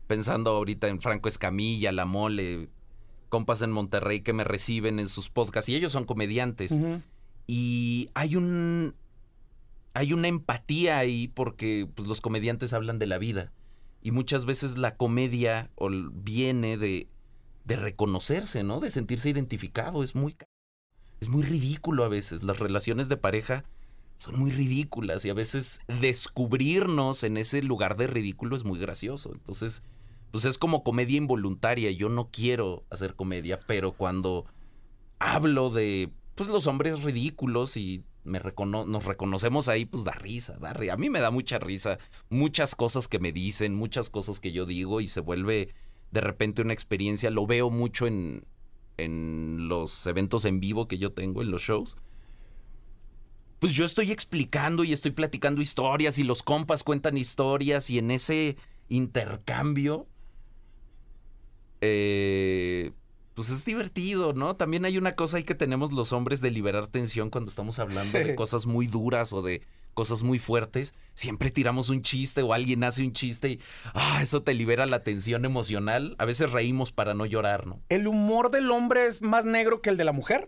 pensando 0.07 0.51
ahorita 0.51 0.87
en 0.87 1.01
Franco 1.01 1.27
Escamilla, 1.27 1.91
La 1.91 2.05
Mole, 2.05 2.69
compas 3.35 3.61
en 3.61 3.69
Monterrey 3.69 4.21
que 4.21 4.31
me 4.31 4.45
reciben 4.45 4.97
en 4.97 5.09
sus 5.09 5.29
podcasts 5.29 5.67
y 5.67 5.75
ellos 5.75 5.91
son 5.91 6.05
comediantes. 6.05 6.73
Y 7.47 8.07
hay 8.13 8.37
un 8.37 8.95
hay 9.93 10.13
una 10.13 10.29
empatía 10.29 10.97
ahí 10.99 11.27
porque 11.27 11.85
pues, 11.93 12.07
los 12.07 12.21
comediantes 12.21 12.71
hablan 12.71 12.97
de 12.97 13.07
la 13.07 13.17
vida 13.17 13.51
y 14.01 14.11
muchas 14.11 14.45
veces 14.45 14.77
la 14.77 14.95
comedia 14.95 15.69
viene 16.13 16.77
de 16.77 17.09
de 17.65 17.75
reconocerse, 17.75 18.63
¿no? 18.63 18.79
De 18.79 18.89
sentirse 18.89 19.29
identificado, 19.29 20.01
es 20.01 20.15
muy 20.15 20.37
es 21.19 21.27
muy 21.27 21.43
ridículo 21.43 22.05
a 22.05 22.07
veces 22.07 22.45
las 22.45 22.59
relaciones 22.59 23.09
de 23.09 23.17
pareja 23.17 23.65
son 24.15 24.39
muy 24.39 24.51
ridículas 24.51 25.25
y 25.25 25.29
a 25.29 25.33
veces 25.33 25.81
descubrirnos 25.99 27.25
en 27.25 27.35
ese 27.35 27.61
lugar 27.61 27.97
de 27.97 28.07
ridículo 28.07 28.55
es 28.55 28.63
muy 28.63 28.79
gracioso. 28.79 29.33
Entonces, 29.33 29.83
pues 30.35 30.43
es 30.43 30.57
como 30.57 30.83
comedia 30.83 31.15
involuntaria. 31.15 31.89
Yo 31.91 32.09
no 32.09 32.29
quiero 32.29 32.83
hacer 32.89 33.15
comedia, 33.15 33.61
pero 33.67 33.93
cuando 33.93 34.43
hablo 35.17 35.69
de 35.69 36.11
pues 36.35 36.49
los 36.49 36.67
hombres 36.67 37.03
ridículos 37.03 37.77
y 37.77 38.03
me 38.25 38.41
nos 38.41 39.05
reconocemos 39.05 39.69
ahí, 39.69 39.85
pues 39.85 40.03
da 40.03 40.11
risa, 40.11 40.57
da. 40.59 40.75
A 40.91 40.97
mí 40.97 41.09
me 41.09 41.21
da 41.21 41.31
mucha 41.31 41.57
risa, 41.57 41.99
muchas 42.27 42.75
cosas 42.75 43.07
que 43.07 43.17
me 43.17 43.31
dicen, 43.31 43.75
muchas 43.75 44.09
cosas 44.09 44.41
que 44.41 44.51
yo 44.51 44.65
digo 44.65 44.99
y 44.99 45.07
se 45.07 45.21
vuelve 45.21 45.73
de 46.11 46.19
repente 46.19 46.61
una 46.61 46.73
experiencia. 46.73 47.29
Lo 47.29 47.47
veo 47.47 47.69
mucho 47.69 48.05
en, 48.05 48.45
en 48.97 49.69
los 49.69 50.05
eventos 50.05 50.43
en 50.43 50.59
vivo 50.59 50.89
que 50.89 50.97
yo 50.97 51.13
tengo, 51.13 51.43
en 51.43 51.51
los 51.51 51.61
shows. 51.61 51.95
Pues 53.59 53.73
yo 53.73 53.85
estoy 53.85 54.11
explicando 54.11 54.83
y 54.83 54.91
estoy 54.91 55.11
platicando 55.11 55.61
historias 55.61 56.19
y 56.19 56.23
los 56.23 56.43
compas 56.43 56.83
cuentan 56.83 57.17
historias 57.17 57.89
y 57.89 57.99
en 57.99 58.11
ese 58.11 58.57
intercambio 58.89 60.09
eh, 61.81 62.91
pues 63.33 63.49
es 63.49 63.65
divertido, 63.65 64.33
¿no? 64.33 64.55
También 64.55 64.85
hay 64.85 64.97
una 64.97 65.15
cosa 65.15 65.37
ahí 65.37 65.43
que 65.43 65.55
tenemos 65.55 65.91
los 65.91 66.13
hombres 66.13 66.41
de 66.41 66.51
liberar 66.51 66.87
tensión 66.87 67.29
cuando 67.29 67.49
estamos 67.49 67.79
hablando 67.79 68.17
de 68.17 68.35
cosas 68.35 68.65
muy 68.65 68.87
duras 68.87 69.33
o 69.33 69.41
de 69.41 69.61
cosas 69.93 70.23
muy 70.23 70.39
fuertes. 70.39 70.93
Siempre 71.15 71.51
tiramos 71.51 71.89
un 71.89 72.01
chiste 72.01 72.41
o 72.41 72.53
alguien 72.53 72.83
hace 72.83 73.03
un 73.03 73.13
chiste 73.13 73.49
y 73.49 73.59
ah, 73.93 74.19
eso 74.21 74.41
te 74.41 74.53
libera 74.53 74.85
la 74.85 75.03
tensión 75.03 75.43
emocional. 75.43 76.15
A 76.17 76.25
veces 76.25 76.51
reímos 76.51 76.91
para 76.91 77.13
no 77.13 77.25
llorar, 77.25 77.67
¿no? 77.67 77.81
¿El 77.89 78.07
humor 78.07 78.51
del 78.51 78.71
hombre 78.71 79.07
es 79.07 79.21
más 79.21 79.45
negro 79.45 79.81
que 79.81 79.89
el 79.89 79.97
de 79.97 80.05
la 80.05 80.11
mujer? 80.13 80.47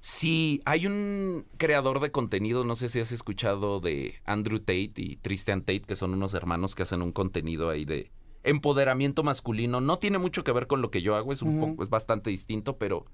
Sí, 0.00 0.62
hay 0.64 0.86
un 0.86 1.46
creador 1.58 2.00
de 2.00 2.10
contenido, 2.10 2.64
no 2.64 2.74
sé 2.74 2.88
si 2.88 3.00
has 3.00 3.12
escuchado 3.12 3.80
de 3.80 4.14
Andrew 4.24 4.58
Tate 4.58 4.92
y 4.96 5.16
Tristan 5.16 5.60
Tate, 5.60 5.82
que 5.82 5.94
son 5.94 6.14
unos 6.14 6.32
hermanos 6.32 6.74
que 6.74 6.84
hacen 6.84 7.02
un 7.02 7.12
contenido 7.12 7.68
ahí 7.68 7.84
de 7.84 8.10
empoderamiento 8.42 9.22
masculino. 9.22 9.80
No 9.80 9.98
tiene 9.98 10.18
mucho 10.18 10.44
que 10.44 10.52
ver 10.52 10.66
con 10.66 10.82
lo 10.82 10.90
que 10.90 11.02
yo 11.02 11.16
hago, 11.16 11.32
es 11.32 11.42
un 11.42 11.60
poco, 11.60 11.82
es 11.82 11.90
bastante 11.90 12.30
distinto, 12.30 12.78
pero 12.78 13.06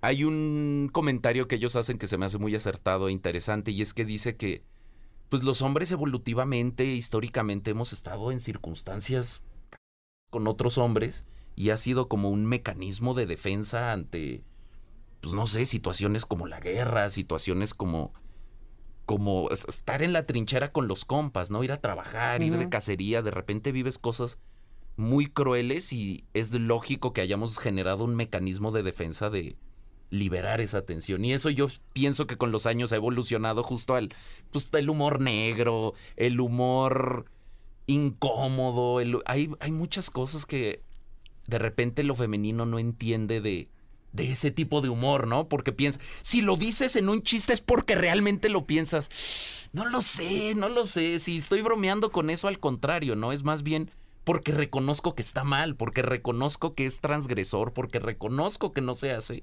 hay 0.00 0.24
un 0.24 0.90
comentario 0.92 1.48
que 1.48 1.56
ellos 1.56 1.76
hacen 1.76 1.98
que 1.98 2.08
se 2.08 2.18
me 2.18 2.26
hace 2.26 2.38
muy 2.38 2.54
acertado 2.54 3.08
e 3.08 3.12
interesante 3.12 3.70
y 3.70 3.82
es 3.82 3.94
que 3.94 4.04
dice 4.04 4.36
que 4.36 4.64
pues 5.28 5.44
los 5.44 5.62
hombres 5.62 5.90
evolutivamente, 5.92 6.84
históricamente 6.84 7.70
hemos 7.70 7.92
estado 7.92 8.32
en 8.32 8.40
circunstancias 8.40 9.44
con 10.30 10.46
otros 10.46 10.76
hombres 10.76 11.24
y 11.54 11.70
ha 11.70 11.76
sido 11.76 12.08
como 12.08 12.30
un 12.30 12.46
mecanismo 12.46 13.14
de 13.14 13.26
defensa 13.26 13.92
ante 13.92 14.44
pues 15.20 15.34
no 15.34 15.46
sé, 15.46 15.66
situaciones 15.66 16.26
como 16.26 16.48
la 16.48 16.58
guerra, 16.58 17.08
situaciones 17.08 17.74
como 17.74 18.12
como 19.06 19.50
estar 19.50 20.02
en 20.02 20.12
la 20.12 20.24
trinchera 20.24 20.72
con 20.72 20.88
los 20.88 21.04
compas, 21.04 21.50
¿no? 21.50 21.62
Ir 21.62 21.72
a 21.72 21.80
trabajar, 21.80 22.42
ir 22.42 22.56
de 22.56 22.68
cacería, 22.68 23.22
de 23.22 23.30
repente 23.30 23.72
vives 23.72 23.98
cosas 23.98 24.38
muy 24.96 25.26
crueles 25.26 25.92
y 25.92 26.24
es 26.34 26.52
lógico 26.52 27.12
que 27.12 27.20
hayamos 27.20 27.58
generado 27.58 28.04
un 28.04 28.14
mecanismo 28.14 28.72
de 28.72 28.82
defensa 28.82 29.30
de 29.30 29.56
liberar 30.10 30.60
esa 30.60 30.82
tensión. 30.82 31.24
Y 31.24 31.32
eso 31.32 31.48
yo 31.50 31.68
pienso 31.92 32.26
que 32.26 32.36
con 32.36 32.52
los 32.52 32.66
años 32.66 32.92
ha 32.92 32.96
evolucionado 32.96 33.62
justo 33.62 33.94
al 33.94 34.14
pues, 34.50 34.68
el 34.72 34.90
humor 34.90 35.20
negro, 35.20 35.94
el 36.16 36.40
humor 36.40 37.24
incómodo, 37.86 39.00
hay, 39.24 39.50
hay 39.58 39.70
muchas 39.72 40.10
cosas 40.10 40.46
que 40.46 40.82
de 41.46 41.58
repente 41.58 42.04
lo 42.04 42.14
femenino 42.14 42.66
no 42.66 42.78
entiende 42.78 43.40
de, 43.40 43.68
de 44.12 44.30
ese 44.30 44.50
tipo 44.50 44.80
de 44.80 44.88
humor, 44.88 45.26
¿no? 45.26 45.48
Porque 45.48 45.72
piensa, 45.72 45.98
si 46.22 46.42
lo 46.42 46.56
dices 46.56 46.96
en 46.96 47.08
un 47.08 47.22
chiste 47.22 47.52
es 47.52 47.60
porque 47.60 47.94
realmente 47.94 48.48
lo 48.48 48.66
piensas. 48.66 49.10
No 49.72 49.86
lo 49.86 50.02
sé, 50.02 50.54
no 50.54 50.68
lo 50.68 50.86
sé. 50.86 51.18
Si 51.18 51.36
estoy 51.36 51.62
bromeando 51.62 52.10
con 52.10 52.28
eso, 52.28 52.48
al 52.48 52.58
contrario, 52.58 53.16
¿no? 53.16 53.32
Es 53.32 53.42
más 53.42 53.62
bien 53.62 53.90
porque 54.24 54.52
reconozco 54.52 55.14
que 55.14 55.22
está 55.22 55.44
mal, 55.44 55.76
porque 55.76 56.02
reconozco 56.02 56.74
que 56.74 56.86
es 56.86 57.00
transgresor, 57.00 57.72
porque 57.72 57.98
reconozco 57.98 58.72
que 58.72 58.80
no 58.80 58.94
se 58.94 59.12
hace, 59.12 59.42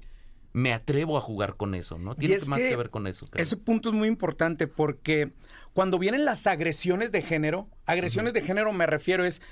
me 0.52 0.72
atrevo 0.72 1.16
a 1.16 1.20
jugar 1.20 1.56
con 1.56 1.74
eso, 1.74 1.98
¿no? 1.98 2.14
Tiene 2.14 2.36
más 2.48 2.60
que, 2.60 2.76
ver 2.76 2.90
con 2.90 3.06
eso. 3.06 3.26
Ese 3.34 3.56
punto 3.56 3.90
es 3.90 3.94
muy 3.94 4.08
importante 4.08 4.66
porque 4.66 5.32
cuando 5.72 5.98
vienen 5.98 6.24
las 6.24 6.46
agresiones 6.46 7.12
de 7.12 7.22
género, 7.22 7.68
agresiones 7.86 8.32
de 8.32 8.42
género 8.42 8.72
me 8.72 8.86
refiero 8.86 9.24
es, 9.24 9.42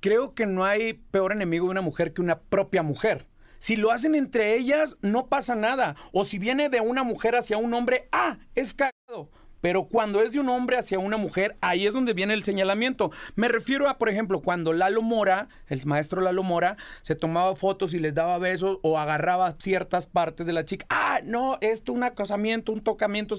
creo 0.00 0.34
que 0.34 0.46
no 0.46 0.64
hay 0.64 0.94
peor 0.94 1.32
enemigo 1.32 1.66
de 1.66 1.72
una 1.72 1.80
mujer 1.80 2.12
que 2.12 2.20
una 2.20 2.40
propia 2.40 2.82
mujer. 2.82 3.26
Si 3.58 3.76
lo 3.76 3.92
hacen 3.92 4.16
entre 4.16 4.56
ellas, 4.56 4.96
no 5.02 5.28
pasa 5.28 5.54
nada. 5.54 5.94
O 6.10 6.24
si 6.24 6.40
viene 6.40 6.68
de 6.68 6.80
una 6.80 7.04
mujer 7.04 7.36
hacia 7.36 7.58
un 7.58 7.72
hombre, 7.74 8.08
ah, 8.10 8.38
es 8.56 8.74
cagado. 8.74 9.30
Pero 9.62 9.84
cuando 9.84 10.20
es 10.20 10.32
de 10.32 10.40
un 10.40 10.50
hombre 10.50 10.76
hacia 10.76 10.98
una 10.98 11.16
mujer, 11.16 11.56
ahí 11.62 11.86
es 11.86 11.94
donde 11.94 12.12
viene 12.12 12.34
el 12.34 12.42
señalamiento. 12.42 13.10
Me 13.36 13.48
refiero 13.48 13.88
a, 13.88 13.96
por 13.96 14.10
ejemplo, 14.10 14.42
cuando 14.42 14.74
Lalo 14.74 15.00
Mora, 15.00 15.48
el 15.68 15.86
maestro 15.86 16.20
Lalo 16.20 16.42
Mora, 16.42 16.76
se 17.00 17.14
tomaba 17.14 17.56
fotos 17.56 17.94
y 17.94 17.98
les 17.98 18.14
daba 18.14 18.36
besos 18.38 18.78
o 18.82 18.98
agarraba 18.98 19.54
ciertas 19.58 20.06
partes 20.06 20.46
de 20.46 20.52
la 20.52 20.66
chica. 20.66 20.84
Ah, 20.90 21.20
no, 21.24 21.56
esto 21.60 21.92
un 21.92 22.02
acosamiento, 22.02 22.72
un 22.72 22.82
tocamiento. 22.82 23.36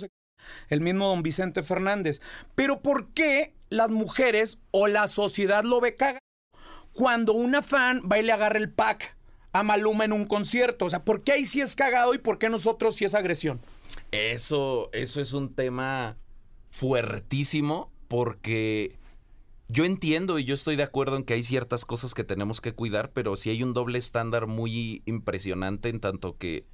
El 0.70 0.82
mismo 0.82 1.08
don 1.08 1.24
Vicente 1.24 1.62
Fernández. 1.62 2.22
Pero 2.56 2.82
¿por 2.82 3.10
qué 3.10 3.54
las 3.70 3.90
mujeres 3.90 4.60
o 4.72 4.88
la 4.88 5.08
sociedad 5.08 5.64
lo 5.64 5.82
ve 5.82 5.96
cagado? 5.96 6.20
Cuando 6.94 7.34
una 7.34 7.62
fan 7.62 8.02
va 8.10 8.20
y 8.20 8.24
le 8.24 8.32
agarra 8.32 8.60
el 8.60 8.72
pack 8.72 9.18
a 9.54 9.64
Maluma 9.64 10.04
en 10.04 10.12
un 10.12 10.26
concierto. 10.26 10.86
O 10.86 10.90
sea, 10.90 11.06
¿por 11.06 11.24
qué 11.24 11.34
ahí 11.34 11.46
sí 11.46 11.62
es 11.62 11.76
cagado 11.76 12.14
y 12.14 12.18
por 12.18 12.40
qué 12.40 12.50
nosotros 12.50 12.96
sí 12.96 13.06
es 13.06 13.16
agresión? 13.16 13.62
Eso, 14.12 14.90
eso 14.92 15.22
es 15.22 15.34
un 15.34 15.54
tema 15.54 16.18
fuertísimo 16.72 17.92
porque 18.08 18.98
yo 19.68 19.86
entiendo 19.86 20.40
y 20.40 20.44
yo 20.44 20.56
estoy 20.56 20.76
de 20.76 20.84
acuerdo 20.84 21.16
en 21.16 21.24
que 21.24 21.36
hay 21.36 21.44
ciertas 21.44 21.86
cosas 21.86 22.14
que 22.14 22.24
tenemos 22.24 22.62
que 22.62 22.74
cuidar, 22.74 23.12
pero 23.12 23.36
sí 23.36 23.52
hay 23.52 23.64
un 23.64 23.74
doble 23.74 24.00
estándar 24.00 24.48
muy 24.48 25.04
impresionante 25.06 25.90
en 25.90 26.00
tanto 26.00 26.38
que 26.38 26.66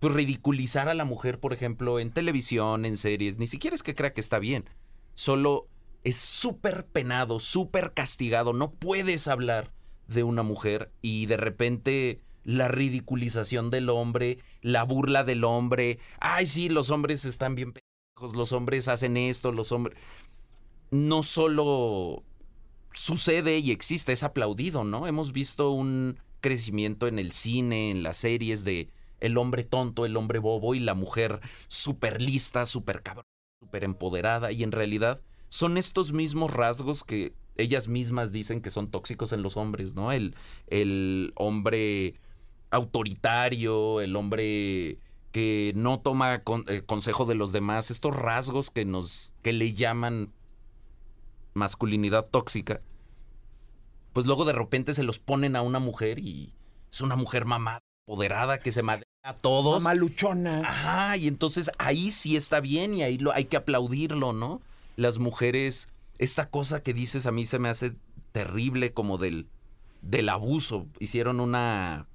pues 0.00 0.12
ridiculizar 0.12 0.88
a 0.88 0.94
la 0.94 1.04
mujer, 1.04 1.40
por 1.40 1.52
ejemplo, 1.52 1.98
en 1.98 2.12
televisión, 2.12 2.84
en 2.84 2.98
series, 2.98 3.38
ni 3.38 3.46
siquiera 3.46 3.74
es 3.74 3.82
que 3.82 3.94
crea 3.94 4.12
que 4.12 4.20
está 4.20 4.38
bien. 4.38 4.68
Solo 5.14 5.68
es 6.04 6.16
súper 6.16 6.86
penado, 6.86 7.40
súper 7.40 7.92
castigado. 7.94 8.52
No 8.52 8.72
puedes 8.72 9.26
hablar 9.26 9.72
de 10.08 10.22
una 10.22 10.42
mujer 10.42 10.90
y 11.02 11.26
de 11.26 11.36
repente 11.36 12.20
la 12.44 12.68
ridiculización 12.68 13.70
del 13.70 13.88
hombre, 13.88 14.38
la 14.62 14.84
burla 14.84 15.24
del 15.24 15.44
hombre. 15.44 15.98
Ay, 16.20 16.46
sí, 16.46 16.68
los 16.68 16.90
hombres 16.90 17.24
están 17.24 17.56
bien 17.56 17.72
pendejos, 17.72 18.36
los 18.36 18.52
hombres 18.52 18.88
hacen 18.88 19.16
esto, 19.16 19.50
los 19.52 19.72
hombres. 19.72 19.98
No 20.90 21.22
solo 21.24 22.22
sucede 22.92 23.58
y 23.58 23.72
existe, 23.72 24.12
es 24.12 24.22
aplaudido, 24.22 24.84
¿no? 24.84 25.06
Hemos 25.06 25.32
visto 25.32 25.72
un 25.72 26.18
crecimiento 26.40 27.08
en 27.08 27.18
el 27.18 27.32
cine, 27.32 27.90
en 27.90 28.04
las 28.04 28.18
series 28.18 28.64
de 28.64 28.90
el 29.18 29.38
hombre 29.38 29.64
tonto, 29.64 30.06
el 30.06 30.16
hombre 30.16 30.38
bobo 30.38 30.74
y 30.74 30.78
la 30.78 30.94
mujer 30.94 31.40
súper 31.66 32.22
lista, 32.22 32.64
súper 32.64 33.02
cabrón, 33.02 33.26
súper 33.60 33.82
empoderada. 33.82 34.52
Y 34.52 34.62
en 34.62 34.72
realidad 34.72 35.20
son 35.48 35.78
estos 35.78 36.12
mismos 36.12 36.52
rasgos 36.52 37.02
que 37.02 37.32
ellas 37.56 37.88
mismas 37.88 38.32
dicen 38.32 38.60
que 38.60 38.70
son 38.70 38.90
tóxicos 38.90 39.32
en 39.32 39.42
los 39.42 39.56
hombres, 39.56 39.94
¿no? 39.94 40.12
El, 40.12 40.34
el 40.68 41.32
hombre 41.36 42.14
autoritario, 42.70 44.00
el 44.00 44.16
hombre 44.16 44.98
que 45.32 45.72
no 45.76 46.00
toma 46.00 46.42
eh, 46.68 46.82
consejo 46.86 47.26
de 47.26 47.34
los 47.34 47.52
demás, 47.52 47.90
estos 47.90 48.16
rasgos 48.16 48.70
que 48.70 48.84
nos 48.84 49.34
que 49.42 49.52
le 49.52 49.74
llaman 49.74 50.32
masculinidad 51.54 52.26
tóxica, 52.26 52.80
pues 54.12 54.26
luego 54.26 54.44
de 54.44 54.52
repente 54.52 54.94
se 54.94 55.02
los 55.02 55.18
ponen 55.18 55.56
a 55.56 55.62
una 55.62 55.78
mujer 55.78 56.18
y 56.18 56.54
es 56.90 57.00
una 57.00 57.16
mujer 57.16 57.44
mamada, 57.44 57.80
empoderada, 58.06 58.58
que 58.60 58.72
se 58.72 58.82
madre 58.82 59.04
a 59.22 59.34
todos. 59.34 59.82
Maluchona. 59.82 60.60
Ajá, 60.60 61.16
y 61.16 61.28
entonces 61.28 61.70
ahí 61.78 62.10
sí 62.10 62.36
está 62.36 62.60
bien 62.60 62.94
y 62.94 63.02
ahí 63.02 63.18
lo, 63.18 63.32
hay 63.32 63.44
que 63.44 63.56
aplaudirlo, 63.56 64.32
¿no? 64.32 64.62
Las 64.96 65.18
mujeres, 65.18 65.92
esta 66.18 66.50
cosa 66.50 66.82
que 66.82 66.94
dices 66.94 67.26
a 67.26 67.32
mí 67.32 67.46
se 67.46 67.58
me 67.58 67.68
hace 67.68 67.94
terrible 68.32 68.92
como 68.92 69.18
del, 69.18 69.48
del 70.02 70.28
abuso. 70.28 70.86
Hicieron 70.98 71.40
una 71.40 72.08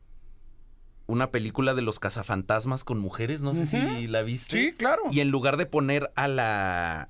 una 1.08 1.32
película 1.32 1.74
de 1.74 1.82
los 1.82 2.00
cazafantasmas 2.00 2.86
con 2.86 2.98
mujeres, 3.00 3.42
no 3.42 3.54
sé 3.54 3.66
si 3.66 4.08
la 4.08 4.22
viste. 4.22 4.58
Sí, 4.58 4.72
claro. 4.72 5.04
Y 5.12 5.20
en 5.20 5.30
lugar 5.30 5.58
de 5.58 5.66
poner 5.66 6.12
a 6.16 6.28
la 6.28 7.10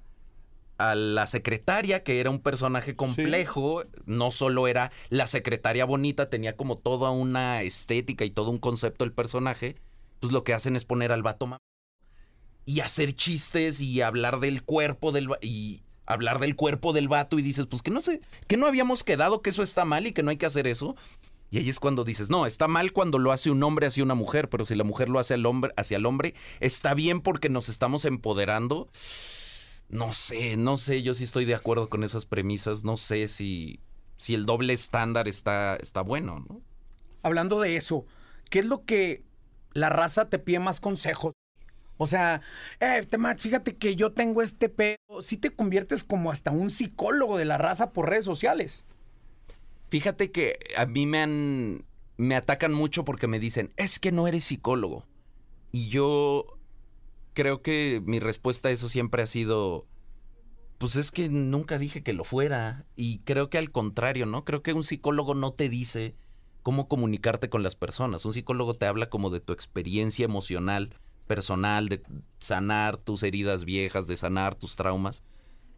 a 0.80 0.96
la 0.96 1.28
secretaria, 1.28 2.04
que 2.04 2.20
era 2.20 2.32
un 2.32 2.42
personaje 2.42 2.96
complejo, 2.96 3.84
no 4.06 4.32
solo 4.32 4.68
era 4.68 4.92
la 5.10 5.28
secretaria 5.28 5.86
bonita, 5.86 6.32
tenía 6.32 6.58
como 6.58 6.80
toda 6.80 7.12
una 7.12 7.62
estética 7.62 8.26
y 8.26 8.32
todo 8.32 8.50
un 8.50 8.58
concepto 8.58 9.04
el 9.04 9.14
personaje, 9.14 9.76
pues 10.20 10.34
lo 10.34 10.44
que 10.44 10.56
hacen 10.56 10.76
es 10.76 10.84
poner 10.84 11.12
al 11.12 11.22
vato 11.22 11.48
y 12.66 12.80
hacer 12.80 13.14
chistes 13.14 13.82
y 13.82 14.02
hablar 14.02 14.40
del 14.40 14.64
cuerpo 14.64 15.12
del 15.12 15.28
y 15.42 15.84
hablar 16.14 16.40
del 16.40 16.56
cuerpo 16.56 16.94
del 16.94 17.08
vato 17.08 17.40
y 17.40 17.42
dices, 17.42 17.68
pues 17.68 17.82
que 17.82 17.92
no 17.92 18.02
sé, 18.02 18.22
que 18.48 18.58
no 18.58 18.68
habíamos 18.68 19.04
quedado 19.04 19.42
que 19.42 19.50
eso 19.50 19.64
está 19.64 19.86
mal 19.86 20.08
y 20.08 20.12
que 20.12 20.24
no 20.24 20.32
hay 20.32 20.38
que 20.38 20.46
hacer 20.46 20.68
eso. 20.68 20.96
Y 21.50 21.58
ahí 21.58 21.70
es 21.70 21.80
cuando 21.80 22.06
dices, 22.06 22.30
no, 22.30 22.46
está 22.46 22.68
mal 22.70 22.94
cuando 22.94 23.20
lo 23.20 23.34
hace 23.34 23.52
un 23.52 23.62
hombre 23.64 23.86
hacia 23.86 24.04
una 24.04 24.16
mujer, 24.16 24.50
pero 24.50 24.64
si 24.64 24.74
la 24.76 24.86
mujer 24.86 25.10
lo 25.10 25.20
hace 25.20 25.34
al 25.34 25.46
hombre, 25.46 25.74
hacia 25.76 25.98
el 25.98 26.06
hombre, 26.06 26.34
está 26.62 26.94
bien 26.94 27.20
porque 27.22 27.50
nos 27.50 27.68
estamos 27.68 28.06
empoderando 28.06 28.88
no 29.92 30.14
sé, 30.14 30.56
no 30.56 30.78
sé, 30.78 31.04
yo 31.04 31.14
sí 31.14 31.26
estoy 31.26 31.44
de 31.44 31.54
acuerdo 31.54 31.90
con 31.90 32.06
esas 32.06 32.26
premisas, 32.26 32.86
no 32.86 32.96
sé 32.96 33.28
si, 33.28 33.82
si 34.16 34.34
el 34.34 34.46
doble 34.46 34.72
estándar 34.72 35.28
está, 35.28 35.76
está 35.76 36.02
bueno, 36.02 36.40
¿no? 36.48 36.62
Hablando 37.24 37.60
de 37.60 37.76
eso, 37.76 38.06
¿qué 38.50 38.60
es 38.60 38.66
lo 38.66 38.86
que 38.86 39.26
la 39.74 39.90
raza 39.90 40.30
te 40.30 40.40
pide 40.40 40.60
más 40.60 40.80
consejos? 40.80 41.34
O 42.02 42.08
sea, 42.08 42.42
eh, 42.80 43.08
fíjate 43.38 43.78
que 43.78 43.96
yo 43.96 44.12
tengo 44.12 44.42
este 44.42 44.70
pedo. 44.70 44.98
Si 45.22 45.38
te 45.38 45.52
conviertes 45.52 46.04
como 46.04 46.32
hasta 46.32 46.50
un 46.50 46.72
psicólogo 46.72 47.38
de 47.38 47.46
la 47.46 47.60
raza 47.60 47.94
por 47.94 48.10
redes 48.10 48.26
sociales. 48.26 48.86
Fíjate 49.90 50.32
que 50.32 50.58
a 50.76 50.88
mí 50.88 51.06
me 51.06 51.20
han. 51.20 51.86
me 52.18 52.36
atacan 52.36 52.74
mucho 52.74 53.06
porque 53.06 53.28
me 53.28 53.38
dicen, 53.38 53.72
es 53.78 54.00
que 54.00 54.12
no 54.12 54.28
eres 54.28 54.46
psicólogo. 54.46 55.06
Y 55.72 55.90
yo 55.90 56.58
creo 57.36 57.62
que 57.62 58.02
mi 58.04 58.20
respuesta 58.20 58.70
a 58.70 58.72
eso 58.72 58.90
siempre 58.90 59.22
ha 59.22 59.28
sido, 59.28 59.86
pues 60.80 60.96
es 60.96 61.12
que 61.12 61.30
nunca 61.30 61.78
dije 61.78 62.02
que 62.02 62.14
lo 62.14 62.24
fuera. 62.24 62.84
Y 62.96 63.20
creo 63.20 63.52
que 63.52 63.60
al 63.60 63.72
contrario, 63.72 64.26
¿no? 64.26 64.44
Creo 64.44 64.64
que 64.64 64.74
un 64.74 64.84
psicólogo 64.84 65.36
no 65.36 65.54
te 65.54 65.70
dice 65.70 66.16
cómo 66.64 66.88
comunicarte 66.88 67.52
con 67.52 67.62
las 67.62 67.76
personas. 67.76 68.26
Un 68.26 68.34
psicólogo 68.34 68.74
te 68.74 68.88
habla 68.88 69.12
como 69.12 69.30
de 69.30 69.40
tu 69.40 69.54
experiencia 69.54 70.26
emocional, 70.26 70.96
personal, 71.32 71.88
de 71.88 72.04
sanar 72.40 72.98
tus 72.98 73.24
heridas 73.24 73.64
viejas, 73.64 74.06
de 74.06 74.18
sanar 74.18 74.54
tus 74.54 74.76
traumas. 74.76 75.24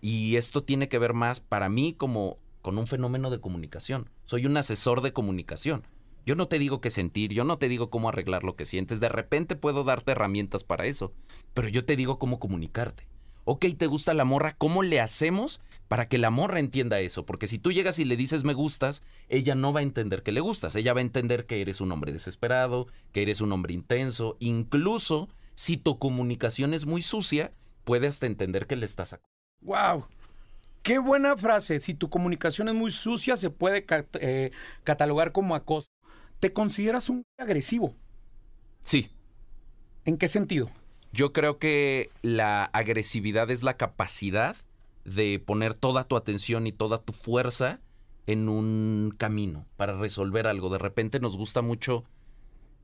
Y 0.02 0.36
esto 0.36 0.64
tiene 0.64 0.90
que 0.90 0.98
ver 0.98 1.14
más 1.14 1.42
para 1.42 1.70
mí 1.70 1.94
como 1.94 2.40
con 2.64 2.80
un 2.80 2.88
fenómeno 2.88 3.30
de 3.30 3.40
comunicación. 3.40 4.10
Soy 4.26 4.48
un 4.48 4.58
asesor 4.58 5.02
de 5.02 5.14
comunicación. 5.14 5.84
Yo 6.26 6.34
no 6.34 6.48
te 6.48 6.58
digo 6.58 6.82
qué 6.82 6.90
sentir, 6.90 7.34
yo 7.34 7.44
no 7.44 7.60
te 7.60 7.70
digo 7.70 7.92
cómo 7.92 8.10
arreglar 8.10 8.44
lo 8.44 8.56
que 8.56 8.66
sientes. 8.66 9.00
De 9.00 9.10
repente 9.10 9.56
puedo 9.56 9.84
darte 9.84 10.14
herramientas 10.14 10.64
para 10.64 10.88
eso, 10.88 11.14
pero 11.54 11.70
yo 11.70 11.86
te 11.86 11.96
digo 11.96 12.18
cómo 12.18 12.40
comunicarte. 12.40 13.08
Ok, 13.46 13.68
¿te 13.78 13.86
gusta 13.86 14.16
la 14.16 14.26
morra? 14.26 14.56
¿Cómo 14.58 14.82
le 14.82 15.02
hacemos 15.02 15.62
para 15.88 16.08
que 16.08 16.18
la 16.18 16.32
morra 16.32 16.60
entienda 16.60 17.00
eso? 17.00 17.28
Porque 17.28 17.46
si 17.46 17.60
tú 17.60 17.72
llegas 17.72 18.00
y 18.00 18.06
le 18.06 18.18
dices 18.18 18.44
me 18.44 18.56
gustas, 18.56 19.04
ella 19.30 19.54
no 19.54 19.72
va 19.72 19.82
a 19.82 19.84
entender 19.84 20.24
que 20.24 20.32
le 20.32 20.40
gustas. 20.40 20.76
Ella 20.76 20.94
va 20.94 21.00
a 21.02 21.04
entender 21.04 21.46
que 21.46 21.62
eres 21.62 21.80
un 21.80 21.92
hombre 21.92 22.12
desesperado, 22.12 22.88
que 23.12 23.22
eres 23.22 23.40
un 23.42 23.52
hombre 23.52 23.76
intenso. 23.76 24.36
Incluso 24.40 25.30
si 25.56 25.78
tu 25.78 26.00
comunicación 26.00 26.74
es 26.74 26.86
muy 26.86 27.02
sucia, 27.02 27.54
puede 27.84 28.08
hasta 28.08 28.26
entender 28.26 28.68
que 28.68 28.76
le 28.76 28.86
estás... 28.86 29.20
¡Wow! 29.62 30.06
Qué 30.82 31.00
buena 31.00 31.38
frase. 31.38 31.80
Si 31.80 31.94
tu 31.94 32.10
comunicación 32.10 32.68
es 32.68 32.76
muy 32.76 32.92
sucia, 32.92 33.38
se 33.38 33.50
puede 33.50 33.86
eh, 34.20 34.52
catalogar 34.84 35.32
como 35.32 35.56
acoso. 35.56 35.88
¿Te 36.40 36.52
consideras 36.52 37.10
un 37.10 37.24
agresivo? 37.38 37.96
Sí. 38.82 39.10
¿En 40.04 40.18
qué 40.18 40.28
sentido? 40.28 40.70
Yo 41.14 41.32
creo 41.32 41.58
que 41.58 42.10
la 42.22 42.66
agresividad 42.66 43.50
es 43.50 43.64
la 43.64 43.78
capacidad 43.78 44.58
de 45.06 45.42
poner 45.46 45.74
toda 45.74 46.04
tu 46.04 46.18
atención 46.18 46.68
y 46.68 46.74
toda 46.74 47.02
tu 47.02 47.14
fuerza 47.14 47.80
en 48.28 48.50
un 48.50 49.14
camino 49.18 49.66
para 49.78 49.98
resolver 49.98 50.48
algo. 50.48 50.70
De 50.70 50.80
repente 50.80 51.22
nos 51.22 51.38
gusta 51.38 51.62
mucho 51.62 52.04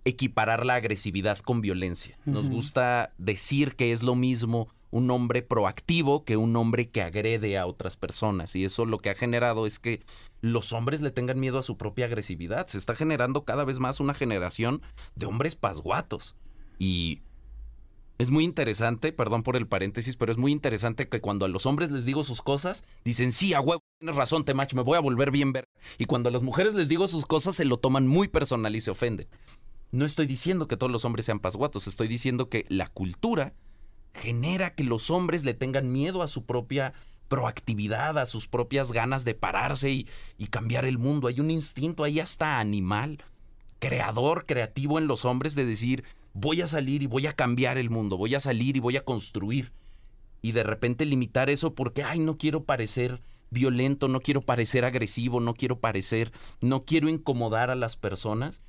equiparar 0.05 0.65
la 0.65 0.75
agresividad 0.75 1.39
con 1.39 1.62
violencia. 1.62 2.17
Nos 2.25 2.49
gusta 2.49 3.13
decir 3.17 3.75
que 3.75 3.91
es 3.91 4.03
lo 4.03 4.15
mismo 4.15 4.69
un 4.91 5.12
hombre 5.12 5.41
proactivo 5.41 6.23
que 6.23 6.38
un 6.38 6.55
hombre 6.55 6.89
que 6.89 7.01
agrede 7.01 7.57
a 7.57 7.65
otras 7.65 7.95
personas. 7.95 8.55
Y 8.55 8.65
eso 8.65 8.85
lo 8.85 8.97
que 8.97 9.09
ha 9.09 9.15
generado 9.15 9.67
es 9.67 9.79
que 9.79 10.01
los 10.41 10.73
hombres 10.73 11.01
le 11.01 11.12
tengan 11.12 11.39
miedo 11.39 11.59
a 11.59 11.63
su 11.63 11.77
propia 11.77 12.05
agresividad. 12.05 12.67
Se 12.67 12.77
está 12.77 12.95
generando 12.95 13.43
cada 13.43 13.65
vez 13.65 13.79
más 13.79 13.99
una 13.99 14.13
generación 14.13 14.81
de 15.15 15.25
hombres 15.25 15.55
pasguatos. 15.55 16.35
Y 16.79 17.21
es 18.17 18.31
muy 18.31 18.43
interesante, 18.43 19.13
perdón 19.13 19.43
por 19.43 19.55
el 19.55 19.67
paréntesis, 19.67 20.15
pero 20.15 20.31
es 20.31 20.38
muy 20.38 20.51
interesante 20.51 21.07
que 21.07 21.21
cuando 21.21 21.45
a 21.45 21.49
los 21.49 21.65
hombres 21.65 21.89
les 21.89 22.03
digo 22.03 22.23
sus 22.23 22.41
cosas, 22.41 22.83
dicen, 23.05 23.31
sí, 23.31 23.53
a 23.53 23.62
huevo, 23.62 23.81
tienes 23.97 24.17
razón, 24.17 24.43
Temach, 24.43 24.73
me 24.73 24.81
voy 24.81 24.97
a 24.97 25.01
volver 25.01 25.31
bien 25.31 25.53
ver. 25.53 25.63
Y 25.97 26.03
cuando 26.03 26.29
a 26.29 26.31
las 26.31 26.41
mujeres 26.41 26.73
les 26.73 26.89
digo 26.89 27.07
sus 27.07 27.25
cosas, 27.25 27.55
se 27.55 27.63
lo 27.63 27.77
toman 27.77 28.07
muy 28.07 28.27
personal 28.27 28.75
y 28.75 28.81
se 28.81 28.91
ofenden. 28.91 29.27
No 29.91 30.06
estoy 30.06 30.28
diciendo 30.28 30.67
que 30.67 30.78
todos 30.78 30.91
los 30.91 31.06
hombres 31.06 31.25
sean 31.25 31.39
pasguatos, 31.39 31.88
estoy 31.88 32.08
diciendo 32.08 32.49
que 32.49 32.65
la 32.69 32.88
cultura 32.88 33.54
genera 34.13 34.75
que 34.75 34.84
los 34.84 35.10
hombres 35.10 35.43
le 35.43 35.54
tengan 35.54 35.91
miedo 35.91 36.21
a 36.21 36.28
su 36.28 36.45
propia 36.45 36.93
proactividad, 37.28 38.17
a 38.17 38.25
sus 38.25 38.47
propias 38.47 38.91
ganas 38.91 39.23
de 39.23 39.36
pararse 39.36 39.91
y, 39.91 40.08
cambiar 40.49 40.86
el 40.86 40.97
mundo. 40.97 41.28
Hay 41.28 41.39
un 41.39 41.52
instinto 41.52 42.04
ahí 42.04 42.19
hasta 42.19 42.60
animal, 42.60 43.23
creador, 43.80 44.45
creativo 44.45 44.97
en 44.97 45.08
los 45.08 45.25
hombres 45.25 45.56
de 45.56 45.65
decir, 45.65 46.04
voy 46.34 46.62
a 46.62 46.67
salir 46.67 47.04
y 47.04 47.08
voy 47.08 47.28
a 47.28 47.34
cambiar 47.34 47.78
el 47.78 47.89
mundo, 47.89 48.17
voy 48.17 48.36
a 48.36 48.39
salir 48.39 48.78
y 48.78 48.80
voy 48.80 48.97
a 48.97 49.06
construir. 49.06 49.71
Y 50.41 50.52
de 50.54 50.63
repente 50.63 51.06
limitar 51.06 51.49
eso 51.49 51.75
porque, 51.75 52.04
ay, 52.04 52.19
no 52.19 52.38
quiero 52.38 52.63
parecer 52.63 53.21
violento, 53.52 54.08
no 54.08 54.19
quiero 54.19 54.41
parecer 54.41 54.86
agresivo, 54.86 55.39
no 55.39 55.54
quiero 55.54 55.80
parecer, 55.80 56.32
no 56.62 56.86
quiero 56.86 57.10
incomodar 57.10 57.69
a 57.71 57.75
las 57.75 57.95
personas, 57.95 58.62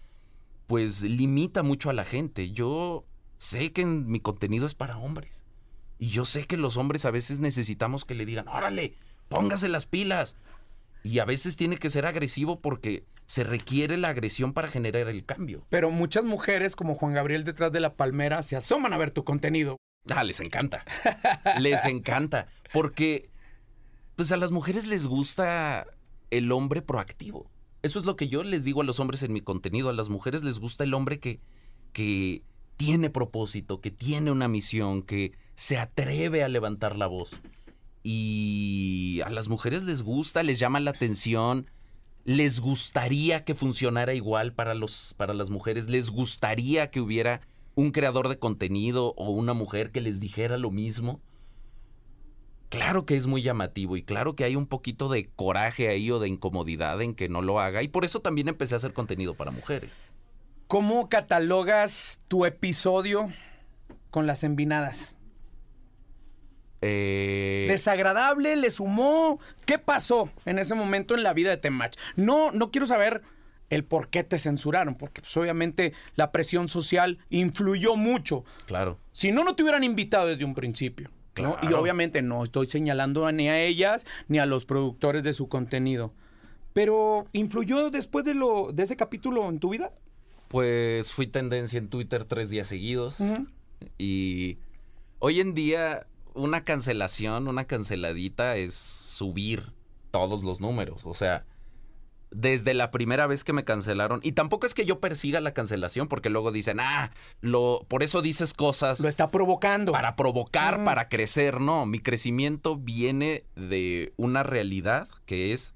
pues 0.70 1.02
limita 1.02 1.64
mucho 1.64 1.90
a 1.90 1.92
la 1.92 2.04
gente. 2.04 2.52
Yo 2.52 3.04
sé 3.38 3.72
que 3.72 3.84
mi 3.84 4.20
contenido 4.20 4.66
es 4.66 4.76
para 4.76 4.98
hombres. 4.98 5.42
Y 5.98 6.10
yo 6.10 6.24
sé 6.24 6.46
que 6.46 6.56
los 6.56 6.76
hombres 6.76 7.04
a 7.06 7.10
veces 7.10 7.40
necesitamos 7.40 8.04
que 8.04 8.14
le 8.14 8.24
digan, 8.24 8.46
órale, 8.46 8.94
póngase 9.28 9.68
las 9.68 9.86
pilas. 9.86 10.36
Y 11.02 11.18
a 11.18 11.24
veces 11.24 11.56
tiene 11.56 11.76
que 11.76 11.90
ser 11.90 12.06
agresivo 12.06 12.60
porque 12.60 13.04
se 13.26 13.42
requiere 13.42 13.96
la 13.96 14.10
agresión 14.10 14.52
para 14.52 14.68
generar 14.68 15.08
el 15.08 15.24
cambio. 15.24 15.66
Pero 15.70 15.90
muchas 15.90 16.22
mujeres, 16.22 16.76
como 16.76 16.94
Juan 16.94 17.14
Gabriel 17.14 17.42
detrás 17.42 17.72
de 17.72 17.80
la 17.80 17.94
palmera, 17.96 18.44
se 18.44 18.54
asoman 18.54 18.92
a 18.92 18.96
ver 18.96 19.10
tu 19.10 19.24
contenido. 19.24 19.76
Ah, 20.08 20.22
les 20.22 20.38
encanta. 20.38 20.84
les 21.58 21.84
encanta. 21.84 22.46
Porque, 22.72 23.28
pues 24.14 24.30
a 24.30 24.36
las 24.36 24.52
mujeres 24.52 24.86
les 24.86 25.08
gusta 25.08 25.88
el 26.30 26.52
hombre 26.52 26.80
proactivo. 26.80 27.50
Eso 27.82 27.98
es 27.98 28.04
lo 28.04 28.16
que 28.16 28.28
yo 28.28 28.42
les 28.42 28.64
digo 28.64 28.82
a 28.82 28.84
los 28.84 29.00
hombres 29.00 29.22
en 29.22 29.32
mi 29.32 29.40
contenido. 29.40 29.88
A 29.88 29.94
las 29.94 30.08
mujeres 30.08 30.42
les 30.42 30.58
gusta 30.58 30.84
el 30.84 30.94
hombre 30.94 31.18
que, 31.18 31.40
que 31.92 32.42
tiene 32.76 33.10
propósito, 33.10 33.80
que 33.80 33.90
tiene 33.90 34.30
una 34.30 34.48
misión, 34.48 35.02
que 35.02 35.32
se 35.54 35.78
atreve 35.78 36.42
a 36.42 36.48
levantar 36.48 36.96
la 36.96 37.06
voz. 37.06 37.30
Y 38.02 39.20
a 39.24 39.30
las 39.30 39.48
mujeres 39.48 39.82
les 39.82 40.02
gusta, 40.02 40.42
les 40.42 40.58
llama 40.58 40.80
la 40.80 40.90
atención, 40.90 41.66
les 42.24 42.60
gustaría 42.60 43.44
que 43.44 43.54
funcionara 43.54 44.14
igual 44.14 44.52
para, 44.52 44.74
los, 44.74 45.14
para 45.16 45.34
las 45.34 45.50
mujeres, 45.50 45.88
les 45.88 46.10
gustaría 46.10 46.90
que 46.90 47.00
hubiera 47.00 47.40
un 47.74 47.92
creador 47.92 48.28
de 48.28 48.38
contenido 48.38 49.14
o 49.16 49.30
una 49.30 49.54
mujer 49.54 49.90
que 49.90 50.00
les 50.00 50.20
dijera 50.20 50.58
lo 50.58 50.70
mismo. 50.70 51.20
Claro 52.70 53.04
que 53.04 53.16
es 53.16 53.26
muy 53.26 53.42
llamativo 53.42 53.96
y 53.96 54.02
claro 54.02 54.36
que 54.36 54.44
hay 54.44 54.54
un 54.54 54.66
poquito 54.66 55.08
de 55.08 55.24
coraje 55.24 55.88
ahí 55.88 56.08
o 56.12 56.20
de 56.20 56.28
incomodidad 56.28 57.02
en 57.02 57.14
que 57.14 57.28
no 57.28 57.42
lo 57.42 57.58
haga 57.58 57.82
y 57.82 57.88
por 57.88 58.04
eso 58.04 58.20
también 58.20 58.46
empecé 58.46 58.74
a 58.74 58.76
hacer 58.76 58.92
contenido 58.92 59.34
para 59.34 59.50
mujeres. 59.50 59.90
¿Cómo 60.68 61.08
catalogas 61.08 62.20
tu 62.28 62.46
episodio 62.46 63.28
con 64.12 64.28
las 64.28 64.44
envinadas? 64.44 65.16
Eh, 66.80 67.66
¿Desagradable? 67.68 68.54
¿Le 68.54 68.70
sumó? 68.70 69.40
¿Qué 69.66 69.80
pasó 69.80 70.30
en 70.44 70.60
ese 70.60 70.76
momento 70.76 71.16
en 71.16 71.24
la 71.24 71.32
vida 71.32 71.50
de 71.50 71.56
Temach? 71.56 71.96
No, 72.14 72.52
no 72.52 72.70
quiero 72.70 72.86
saber 72.86 73.22
el 73.68 73.84
por 73.84 74.10
qué 74.10 74.22
te 74.22 74.38
censuraron, 74.38 74.94
porque 74.94 75.22
pues, 75.22 75.36
obviamente 75.36 75.92
la 76.14 76.30
presión 76.30 76.68
social 76.68 77.18
influyó 77.30 77.96
mucho. 77.96 78.44
Claro. 78.66 78.96
Si 79.10 79.32
no, 79.32 79.42
no 79.42 79.56
te 79.56 79.64
hubieran 79.64 79.82
invitado 79.82 80.28
desde 80.28 80.44
un 80.44 80.54
principio. 80.54 81.10
¿No? 81.36 81.54
Y 81.62 81.66
Claro. 81.66 81.80
obviamente 81.80 82.22
no 82.22 82.42
estoy 82.44 82.66
señalando 82.66 83.30
ni 83.32 83.48
a 83.48 83.60
ellas 83.60 84.06
ni 84.28 84.38
a 84.38 84.46
los 84.46 84.64
productores 84.64 85.22
de 85.22 85.32
su 85.32 85.48
contenido. 85.48 86.12
Pero 86.72 87.26
¿influyó 87.32 87.90
después 87.90 88.24
de, 88.24 88.34
lo, 88.34 88.70
de 88.72 88.82
ese 88.84 88.96
capítulo 88.96 89.48
en 89.48 89.58
tu 89.58 89.70
vida? 89.70 89.92
Pues 90.48 91.12
fui 91.12 91.26
tendencia 91.26 91.78
en 91.78 91.88
Twitter 91.88 92.24
tres 92.24 92.50
días 92.50 92.68
seguidos. 92.68 93.18
Y 93.98 94.58
hoy 95.18 95.40
en 95.40 95.54
día 95.54 96.06
una 96.34 96.62
cancelación, 96.62 97.48
una 97.48 97.64
canceladita 97.64 98.56
es 98.56 98.74
subir 98.74 99.72
todos 100.10 100.42
los 100.44 100.60
números. 100.60 101.02
O 101.06 101.14
sea, 101.14 101.44
desde 102.30 102.74
la 102.74 102.90
primera 102.90 103.26
vez 103.26 103.42
que 103.42 103.52
me 103.52 103.64
cancelaron, 103.64 104.20
y 104.22 104.32
tampoco 104.32 104.66
es 104.66 104.74
que 104.74 104.86
yo 104.86 105.00
persiga 105.00 105.40
la 105.40 105.52
cancelación, 105.52 106.06
porque 106.08 106.30
luego 106.30 106.52
dicen, 106.52 106.78
ah, 106.80 107.10
lo, 107.40 107.84
por 107.88 108.02
eso 108.02 108.22
dices 108.22 108.54
cosas 108.54 109.00
Lo 109.00 109.08
está 109.08 109.30
provocando. 109.30 109.92
para 109.92 110.14
provocar, 110.16 110.78
Mm. 110.80 110.84
para 110.84 111.08
crecer. 111.08 111.60
No, 111.60 111.86
mi 111.86 111.98
crecimiento 111.98 112.76
viene 112.76 113.44
de 113.56 114.12
una 114.16 114.42
realidad 114.44 115.08
que 115.26 115.52
es 115.52 115.74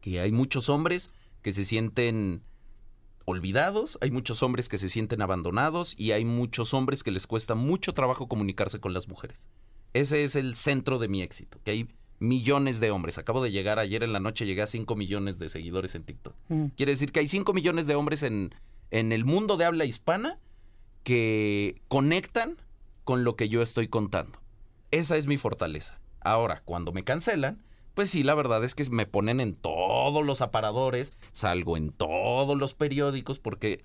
que 0.00 0.20
hay 0.20 0.32
muchos 0.32 0.68
hombres 0.68 1.10
que 1.42 1.52
se 1.52 1.64
sienten 1.64 2.42
olvidados, 3.24 3.98
hay 4.00 4.10
muchos 4.10 4.42
hombres 4.42 4.68
que 4.68 4.78
se 4.78 4.88
sienten 4.88 5.20
abandonados 5.20 5.94
y 5.98 6.12
hay 6.12 6.24
muchos 6.24 6.72
hombres 6.74 7.02
que 7.02 7.10
les 7.10 7.26
cuesta 7.26 7.54
mucho 7.54 7.92
trabajo 7.92 8.28
comunicarse 8.28 8.80
con 8.80 8.94
las 8.94 9.08
mujeres. 9.08 9.48
Ese 9.92 10.24
es 10.24 10.36
el 10.36 10.56
centro 10.56 10.98
de 10.98 11.08
mi 11.08 11.22
éxito, 11.22 11.58
que 11.64 11.70
hay 11.72 11.88
millones 12.18 12.80
de 12.80 12.90
hombres. 12.90 13.18
Acabo 13.18 13.42
de 13.42 13.50
llegar 13.50 13.78
ayer 13.78 14.02
en 14.02 14.12
la 14.12 14.20
noche, 14.20 14.46
llegué 14.46 14.62
a 14.62 14.66
5 14.66 14.96
millones 14.96 15.38
de 15.38 15.48
seguidores 15.48 15.94
en 15.94 16.04
TikTok. 16.04 16.34
Mm. 16.48 16.66
Quiere 16.76 16.92
decir 16.92 17.12
que 17.12 17.20
hay 17.20 17.28
5 17.28 17.52
millones 17.52 17.86
de 17.86 17.94
hombres 17.94 18.22
en, 18.22 18.54
en 18.90 19.12
el 19.12 19.24
mundo 19.24 19.56
de 19.56 19.64
habla 19.64 19.84
hispana 19.84 20.38
que 21.02 21.80
conectan 21.88 22.56
con 23.04 23.24
lo 23.24 23.36
que 23.36 23.48
yo 23.48 23.62
estoy 23.62 23.88
contando. 23.88 24.40
Esa 24.90 25.16
es 25.16 25.26
mi 25.26 25.36
fortaleza. 25.36 26.00
Ahora, 26.20 26.62
cuando 26.64 26.92
me 26.92 27.04
cancelan, 27.04 27.62
pues 27.94 28.10
sí, 28.10 28.22
la 28.22 28.34
verdad 28.34 28.64
es 28.64 28.74
que 28.74 28.84
me 28.90 29.06
ponen 29.06 29.40
en 29.40 29.54
todos 29.54 30.24
los 30.24 30.40
aparadores, 30.40 31.12
salgo 31.32 31.76
en 31.76 31.92
todos 31.92 32.58
los 32.58 32.74
periódicos, 32.74 33.38
porque 33.38 33.84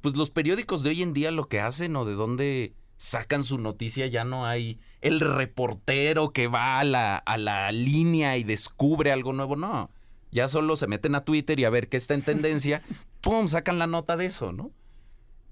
pues 0.00 0.16
los 0.16 0.30
periódicos 0.30 0.82
de 0.82 0.90
hoy 0.90 1.02
en 1.02 1.12
día 1.12 1.30
lo 1.30 1.48
que 1.48 1.60
hacen 1.60 1.96
o 1.96 2.04
de 2.04 2.14
dónde 2.14 2.74
sacan 2.96 3.44
su 3.44 3.58
noticia 3.58 4.06
ya 4.06 4.24
no 4.24 4.46
hay 4.46 4.80
el 5.00 5.20
reportero 5.20 6.30
que 6.30 6.48
va 6.48 6.78
a 6.78 6.84
la, 6.84 7.16
a 7.16 7.38
la 7.38 7.70
línea 7.72 8.36
y 8.36 8.44
descubre 8.44 9.12
algo 9.12 9.32
nuevo, 9.32 9.56
no. 9.56 9.90
Ya 10.32 10.48
solo 10.48 10.76
se 10.76 10.86
meten 10.86 11.14
a 11.14 11.24
Twitter 11.24 11.58
y 11.60 11.64
a 11.64 11.70
ver 11.70 11.88
qué 11.88 11.96
está 11.96 12.14
en 12.14 12.22
tendencia, 12.22 12.82
¡pum! 13.20 13.48
sacan 13.48 13.78
la 13.78 13.86
nota 13.86 14.16
de 14.16 14.26
eso, 14.26 14.52
¿no? 14.52 14.70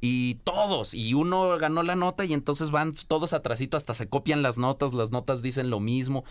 Y 0.00 0.34
todos, 0.44 0.92
y 0.92 1.14
uno 1.14 1.56
ganó 1.56 1.82
la 1.82 1.96
nota 1.96 2.24
y 2.26 2.34
entonces 2.34 2.70
van 2.70 2.92
todos 3.08 3.32
atrasito, 3.32 3.76
hasta 3.76 3.94
se 3.94 4.08
copian 4.08 4.42
las 4.42 4.58
notas, 4.58 4.92
las 4.92 5.10
notas 5.10 5.40
dicen 5.40 5.70
lo 5.70 5.80
mismo. 5.80 6.24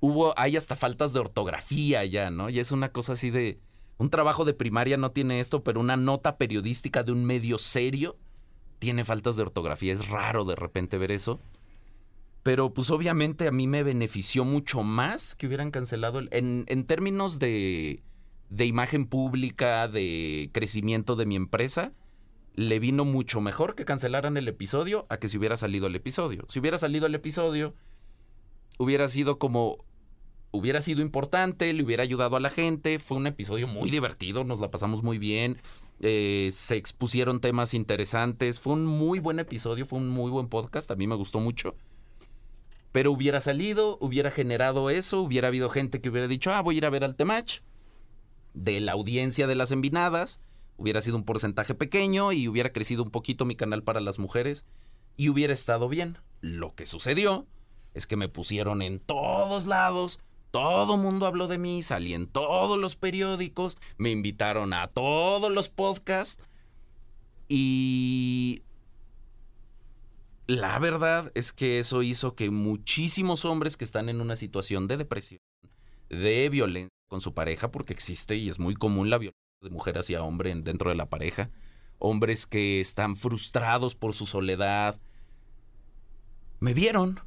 Hubo, 0.00 0.34
hay 0.36 0.58
hasta 0.58 0.76
faltas 0.76 1.14
de 1.14 1.20
ortografía 1.20 2.04
ya, 2.04 2.30
¿no? 2.30 2.50
Y 2.50 2.58
es 2.58 2.70
una 2.70 2.90
cosa 2.90 3.14
así 3.14 3.30
de, 3.30 3.58
un 3.96 4.10
trabajo 4.10 4.44
de 4.44 4.54
primaria 4.54 4.96
no 4.96 5.12
tiene 5.12 5.40
esto, 5.40 5.62
pero 5.62 5.80
una 5.80 5.96
nota 5.96 6.36
periodística 6.36 7.02
de 7.02 7.12
un 7.12 7.24
medio 7.24 7.58
serio 7.58 8.16
tiene 8.78 9.04
faltas 9.04 9.36
de 9.36 9.42
ortografía. 9.42 9.92
Es 9.92 10.08
raro 10.08 10.44
de 10.44 10.56
repente 10.56 10.98
ver 10.98 11.12
eso. 11.12 11.40
Pero 12.44 12.72
pues 12.72 12.90
obviamente 12.90 13.48
a 13.48 13.50
mí 13.50 13.66
me 13.66 13.82
benefició 13.82 14.44
mucho 14.44 14.82
más 14.84 15.34
que 15.34 15.46
hubieran 15.48 15.72
cancelado 15.72 16.20
el- 16.20 16.28
en, 16.30 16.64
en 16.68 16.84
términos 16.86 17.38
de, 17.40 18.02
de 18.50 18.66
imagen 18.66 19.06
pública, 19.06 19.88
de 19.88 20.50
crecimiento 20.52 21.16
de 21.16 21.26
mi 21.26 21.34
empresa, 21.36 21.92
le 22.54 22.78
vino 22.78 23.04
mucho 23.04 23.40
mejor 23.40 23.74
que 23.74 23.84
cancelaran 23.84 24.36
el 24.36 24.46
episodio 24.46 25.06
a 25.08 25.16
que 25.16 25.28
si 25.28 25.38
hubiera 25.38 25.56
salido 25.56 25.88
el 25.88 25.96
episodio. 25.96 26.44
Si 26.48 26.60
hubiera 26.60 26.78
salido 26.78 27.06
el 27.06 27.14
episodio, 27.16 27.74
hubiera 28.78 29.08
sido 29.08 29.38
como 29.38 29.84
hubiera 30.50 30.80
sido 30.80 31.02
importante, 31.02 31.72
le 31.72 31.82
hubiera 31.82 32.04
ayudado 32.04 32.36
a 32.36 32.40
la 32.40 32.50
gente. 32.50 32.98
Fue 33.00 33.16
un 33.16 33.26
episodio 33.26 33.66
muy 33.66 33.90
divertido, 33.90 34.44
nos 34.44 34.60
la 34.60 34.70
pasamos 34.70 35.02
muy 35.02 35.18
bien. 35.18 35.58
eh, 36.00 36.50
se 36.52 36.76
expusieron 36.76 37.40
temas 37.40 37.72
interesantes. 37.74 38.60
Fue 38.60 38.74
un 38.74 38.84
muy 38.84 39.18
buen 39.18 39.38
episodio, 39.40 39.86
fue 39.86 39.98
un 39.98 40.08
muy 40.10 40.30
buen 40.30 40.48
podcast. 40.48 40.90
A 40.90 40.96
mí 40.96 41.06
me 41.06 41.14
gustó 41.16 41.40
mucho. 41.40 41.74
Pero 42.94 43.10
hubiera 43.10 43.40
salido, 43.40 43.98
hubiera 44.00 44.30
generado 44.30 44.88
eso, 44.88 45.20
hubiera 45.20 45.48
habido 45.48 45.68
gente 45.68 46.00
que 46.00 46.10
hubiera 46.10 46.28
dicho, 46.28 46.52
ah, 46.52 46.62
voy 46.62 46.76
a 46.76 46.78
ir 46.78 46.86
a 46.86 46.90
ver 46.90 47.02
al 47.02 47.16
Temach. 47.16 47.58
De 48.52 48.80
la 48.80 48.92
audiencia 48.92 49.48
de 49.48 49.56
las 49.56 49.72
envinadas, 49.72 50.38
hubiera 50.76 51.00
sido 51.00 51.16
un 51.16 51.24
porcentaje 51.24 51.74
pequeño 51.74 52.30
y 52.30 52.46
hubiera 52.46 52.70
crecido 52.70 53.02
un 53.02 53.10
poquito 53.10 53.46
mi 53.46 53.56
canal 53.56 53.82
para 53.82 53.98
las 53.98 54.20
mujeres 54.20 54.64
y 55.16 55.28
hubiera 55.28 55.52
estado 55.52 55.88
bien. 55.88 56.18
Lo 56.40 56.72
que 56.76 56.86
sucedió 56.86 57.48
es 57.94 58.06
que 58.06 58.14
me 58.14 58.28
pusieron 58.28 58.80
en 58.80 59.00
todos 59.00 59.66
lados, 59.66 60.20
todo 60.52 60.96
mundo 60.96 61.26
habló 61.26 61.48
de 61.48 61.58
mí, 61.58 61.82
salí 61.82 62.14
en 62.14 62.28
todos 62.28 62.78
los 62.78 62.94
periódicos, 62.94 63.76
me 63.98 64.10
invitaron 64.10 64.72
a 64.72 64.86
todos 64.86 65.50
los 65.50 65.68
podcasts 65.68 66.40
y 67.48 68.62
la 70.46 70.78
verdad 70.78 71.30
es 71.34 71.52
que 71.52 71.78
eso 71.78 72.02
hizo 72.02 72.34
que 72.34 72.50
muchísimos 72.50 73.44
hombres 73.44 73.76
que 73.76 73.84
están 73.84 74.08
en 74.08 74.20
una 74.20 74.36
situación 74.36 74.86
de 74.88 74.96
depresión, 74.96 75.40
de 76.10 76.48
violencia 76.48 76.90
con 77.08 77.20
su 77.20 77.32
pareja, 77.34 77.70
porque 77.70 77.92
existe 77.92 78.36
y 78.36 78.48
es 78.48 78.58
muy 78.58 78.74
común 78.74 79.10
la 79.10 79.18
violencia 79.18 79.40
de 79.62 79.70
mujer 79.70 79.98
hacia 79.98 80.22
hombre 80.22 80.50
en- 80.50 80.64
dentro 80.64 80.90
de 80.90 80.96
la 80.96 81.06
pareja, 81.06 81.50
hombres 81.98 82.46
que 82.46 82.80
están 82.80 83.16
frustrados 83.16 83.94
por 83.94 84.14
su 84.14 84.26
soledad, 84.26 85.00
me 86.60 86.74
vieron 86.74 87.20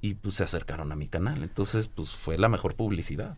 y 0.00 0.14
pues 0.14 0.36
se 0.36 0.44
acercaron 0.44 0.90
a 0.92 0.96
mi 0.96 1.06
canal. 1.08 1.42
Entonces, 1.42 1.86
pues 1.86 2.10
fue 2.10 2.38
la 2.38 2.48
mejor 2.48 2.74
publicidad. 2.74 3.36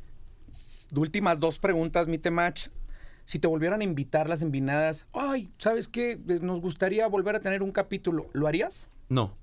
Últimas 0.95 1.41
dos 1.41 1.59
preguntas, 1.59 2.07
mi 2.07 2.19
temach. 2.19 2.69
Si 3.25 3.39
te 3.39 3.49
volvieran 3.49 3.81
a 3.81 3.85
invitar 3.85 4.29
las 4.29 4.43
envinadas, 4.43 5.07
ay, 5.13 5.53
¿sabes 5.59 5.89
qué? 5.89 6.21
Nos 6.41 6.61
gustaría 6.61 7.07
volver 7.07 7.37
a 7.37 7.41
tener 7.41 7.63
un 7.63 7.73
capítulo. 7.73 8.29
¿Lo 8.33 8.47
harías? 8.47 8.89
No, 9.09 9.37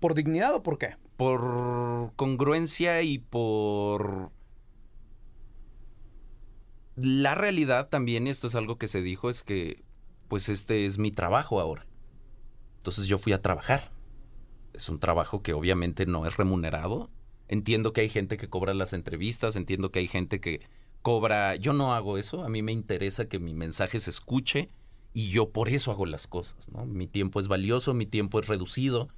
¿Por 0.00 0.14
dignidad 0.14 0.54
o 0.54 0.62
por 0.62 0.78
qué? 0.78 0.96
por 1.16 2.12
congruencia 2.16 3.02
y 3.02 3.18
por 3.18 4.32
la 6.96 7.36
realidad 7.36 7.88
también, 7.88 8.26
y 8.26 8.30
esto 8.30 8.48
es 8.48 8.56
algo 8.56 8.76
que 8.76 8.88
se 8.88 9.02
dijo, 9.02 9.30
es 9.30 9.44
que 9.44 9.84
pues 10.26 10.48
este 10.48 10.84
es 10.86 10.98
mi 10.98 11.12
trabajo 11.12 11.60
ahora. 11.60 11.86
Entonces 12.78 13.06
yo 13.06 13.18
fui 13.18 13.32
a 13.32 13.40
trabajar. 13.40 13.92
Es 14.72 14.88
un 14.88 14.98
trabajo 14.98 15.42
que 15.42 15.52
obviamente 15.52 16.06
no 16.06 16.26
es 16.26 16.36
remunerado. 16.36 17.08
Entiendo 17.46 17.92
que 17.92 18.00
hay 18.00 18.08
gente 18.08 18.36
que 18.36 18.48
cobra 18.48 18.74
las 18.74 18.92
entrevistas, 18.92 19.54
entiendo 19.54 19.92
que 19.92 20.00
hay 20.00 20.08
gente 20.08 20.40
que 20.40 20.62
cobra... 21.02 21.56
Yo 21.56 21.72
no 21.72 21.94
hago 21.94 22.18
eso, 22.18 22.44
a 22.44 22.48
mí 22.48 22.62
me 22.62 22.72
interesa 22.72 23.28
que 23.28 23.38
mi 23.38 23.54
mensaje 23.54 24.00
se 24.00 24.10
escuche 24.10 24.70
y 25.12 25.28
yo 25.30 25.50
por 25.50 25.68
eso 25.68 25.90
hago 25.90 26.06
las 26.06 26.26
cosas, 26.26 26.68
¿no? 26.70 26.86
Mi 26.86 27.06
tiempo 27.06 27.40
es 27.40 27.48
valioso, 27.48 27.92
mi 27.92 28.06
tiempo 28.06 28.40
es 28.40 28.48
reducido 28.48 29.08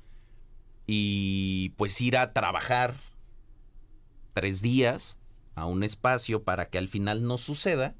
y 0.87 1.73
pues 1.77 2.01
ir 2.01 2.17
a 2.17 2.33
trabajar 2.33 2.95
tres 4.33 4.61
días 4.61 5.19
a 5.55 5.67
un 5.67 5.83
espacio 5.83 6.43
para 6.43 6.69
que 6.69 6.79
al 6.79 6.89
final 6.89 7.23
no 7.23 7.39
suceda, 7.39 7.95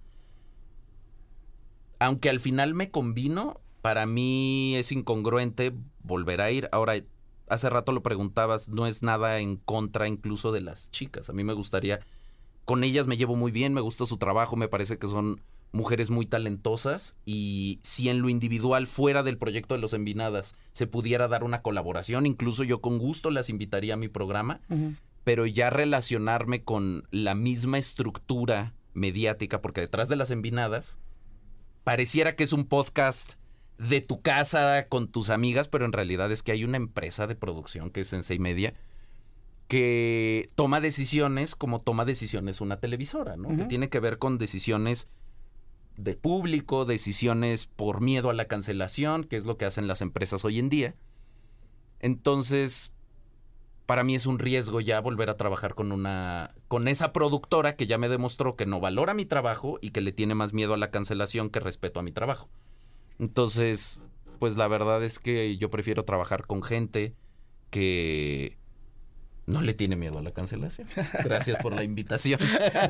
aunque 1.99 2.29
al 2.29 2.41
final 2.41 2.75
me 2.75 2.91
combino, 2.91 3.61
para 3.81 4.07
mí 4.07 4.75
es 4.77 4.93
incongruente 4.93 5.73
volver 6.03 6.41
a 6.41 6.51
ir. 6.51 6.69
Ahora, 6.73 6.95
hace 7.49 7.71
rato 7.71 7.93
lo 7.93 8.03
preguntabas, 8.03 8.69
no 8.69 8.87
es 8.87 9.03
nada 9.03 9.39
en 9.39 9.57
contra 9.57 10.09
incluso 10.09 10.53
de 10.53 10.61
las 10.61 10.91
chicas. 10.91 11.31
A 11.31 11.33
mí 11.33 11.45
me 11.45 11.53
gustaría, 11.53 12.01
con 12.65 12.85
ellas 12.85 13.07
me 13.07 13.17
llevo 13.17 13.37
muy 13.37 13.53
bien, 13.53 13.75
me 13.75 13.81
gusta 13.81 14.07
su 14.07 14.17
trabajo, 14.17 14.57
me 14.57 14.69
parece 14.69 14.99
que 14.99 15.07
son 15.07 15.41
mujeres 15.73 16.11
muy 16.11 16.25
talentosas 16.25 17.17
y 17.25 17.81
si 17.83 18.09
en 18.09 18.21
lo 18.21 18.29
individual 18.29 18.87
fuera 18.87 19.23
del 19.23 19.39
proyecto 19.39 19.75
de 19.75 19.81
los 19.81 19.93
Envinadas 19.93 20.55
se 20.73 20.87
pudiera 20.87 21.27
dar 21.27 21.43
una 21.43 21.63
colaboración, 21.63 22.27
incluso 22.27 22.63
yo 22.63 22.81
con 22.81 22.99
gusto 22.99 23.31
las 23.31 23.51
invitaría 23.51 23.95
a 23.95 23.99
mi 23.99 24.09
programa, 24.09 24.61
pero 25.25 25.47
ya 25.47 25.71
relacionarme 25.71 26.63
con 26.63 27.09
la 27.11 27.35
misma 27.35 27.79
estructura 27.79 28.73
mediática, 28.93 29.61
porque 29.61 29.81
detrás 29.81 30.09
de 30.09 30.17
las 30.17 30.31
Envinadas 30.31 30.99
pareciera 31.83 32.37
que 32.37 32.45
es 32.45 32.53
un 32.53 32.67
podcast 32.67 33.35
de 33.79 34.01
tu 34.01 34.23
casa 34.23 34.87
con 34.89 35.09
tus 35.09 35.29
amigas, 35.29 35.67
pero 35.67 35.85
en 35.85 35.93
realidad 35.93 36.31
es 36.31 36.45
que 36.45 36.53
hay 36.53 36.63
una 36.63 36.77
empresa 36.77 37.27
de 37.27 37.35
producción 37.35 37.91
que 37.91 38.03
es 38.03 38.09
Sensei 38.09 38.39
Media 38.39 38.75
que 39.69 40.51
toma 40.55 40.81
decisiones 40.81 41.55
como 41.55 41.81
toma 41.81 42.05
decisiones 42.05 42.61
una 42.61 42.79
televisora, 42.79 43.37
¿no? 43.37 43.57
Que 43.57 43.65
tiene 43.65 43.89
que 43.89 44.01
ver 44.01 44.19
con 44.19 44.39
decisiones 44.39 45.09
de 45.97 46.15
público, 46.15 46.85
decisiones 46.85 47.67
por 47.67 48.01
miedo 48.01 48.31
a 48.31 48.35
la 48.35 48.47
cancelación, 48.47 49.25
que 49.25 49.37
es 49.37 49.45
lo 49.45 49.57
que 49.57 49.65
hacen 49.65 49.87
las 49.87 50.03
empresas 50.03 50.45
hoy 50.45 50.59
en 50.59 50.69
día. 50.69 50.95
Entonces, 52.01 52.93
para 53.87 54.05
mí 54.05 54.15
es 54.15 54.27
un 54.27 54.39
riesgo 54.39 54.81
ya 54.81 55.01
volver 55.01 55.31
a 55.31 55.37
trabajar 55.37 55.75
con 55.75 55.93
una 55.93 56.55
con 56.69 56.89
esa 56.89 57.13
productora 57.13 57.77
que 57.77 57.87
ya 57.87 57.99
me 57.99 58.09
demostró 58.09 58.57
que 58.57 58.67
no 58.67 58.81
valora 58.81 59.15
mi 59.15 59.27
trabajo 59.27 59.79
y 59.81 59.91
que 59.91 60.01
le 60.01 60.13
tiene 60.13 60.35
más 60.35 60.53
miedo 60.53 60.75
a 60.75 60.79
la 60.79 60.91
cancelación 60.91 61.51
que 61.51 61.61
respeto 61.61 62.01
a 62.01 62.03
mi 62.03 62.13
trabajo. 62.13 62.49
Entonces, 63.19 64.03
pues 64.39 64.57
la 64.57 64.69
verdad 64.69 65.05
es 65.05 65.19
que 65.19 65.57
yo 65.57 65.71
prefiero 65.71 66.05
trabajar 66.05 66.47
con 66.47 66.63
gente 66.63 67.15
que 67.71 68.59
le 69.65 69.75
tiene 69.75 69.97
miedo 69.97 70.19
a 70.19 70.23
la 70.23 70.31
cancelación. 70.33 70.87
Gracias 71.25 71.59
por 71.61 71.73
la 71.75 71.83
invitación. 71.85 72.39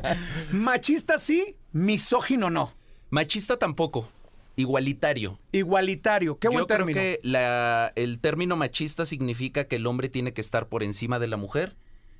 Machista 0.52 1.18
sí, 1.18 1.56
misógino 1.72 2.50
no. 2.50 2.72
Machista 3.10 3.56
tampoco. 3.58 4.08
Igualitario. 4.56 5.38
Igualitario, 5.52 6.38
qué 6.38 6.48
buen 6.48 6.60
Yo 6.60 6.66
término. 6.66 6.92
creo 6.98 7.18
que 7.20 7.20
la- 7.26 7.92
el 7.96 8.20
término 8.20 8.54
machista 8.56 9.04
significa 9.04 9.64
que 9.64 9.76
el 9.76 9.86
hombre 9.86 10.08
tiene 10.08 10.32
que 10.32 10.40
estar 10.40 10.68
por 10.68 10.82
encima 10.84 11.18
de 11.18 11.26
la 11.26 11.36
mujer. 11.36 11.76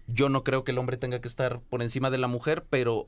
Yo 0.08 0.28
no 0.28 0.42
creo 0.42 0.64
que 0.64 0.72
el 0.72 0.78
hombre 0.78 0.96
tenga 0.96 1.20
que 1.20 1.28
estar 1.28 1.60
por 1.60 1.82
encima 1.82 2.10
de 2.10 2.18
la 2.18 2.26
mujer, 2.28 2.64
pero 2.68 3.06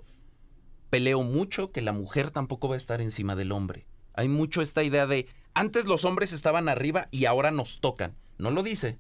peleo 0.91 1.23
mucho 1.23 1.73
que 1.73 1.83
la 1.83 1.93
mujer 1.93 2.31
tampoco 2.31 2.69
va 2.69 2.75
a 2.75 2.79
estar 2.79 3.01
encima 3.01 3.35
del 3.35 3.51
hombre. 3.53 3.87
Hay 4.15 4.29
mucho 4.29 4.63
esta 4.63 4.83
idea 4.85 5.07
de 5.07 5.27
antes 5.55 5.87
los 5.87 6.05
hombres 6.05 6.33
estaban 6.33 6.69
arriba 6.69 7.09
y 7.11 7.25
ahora 7.25 7.51
nos 7.51 7.81
tocan. 7.81 8.15
No 8.39 8.51
lo 8.51 8.63
dice. 8.63 8.99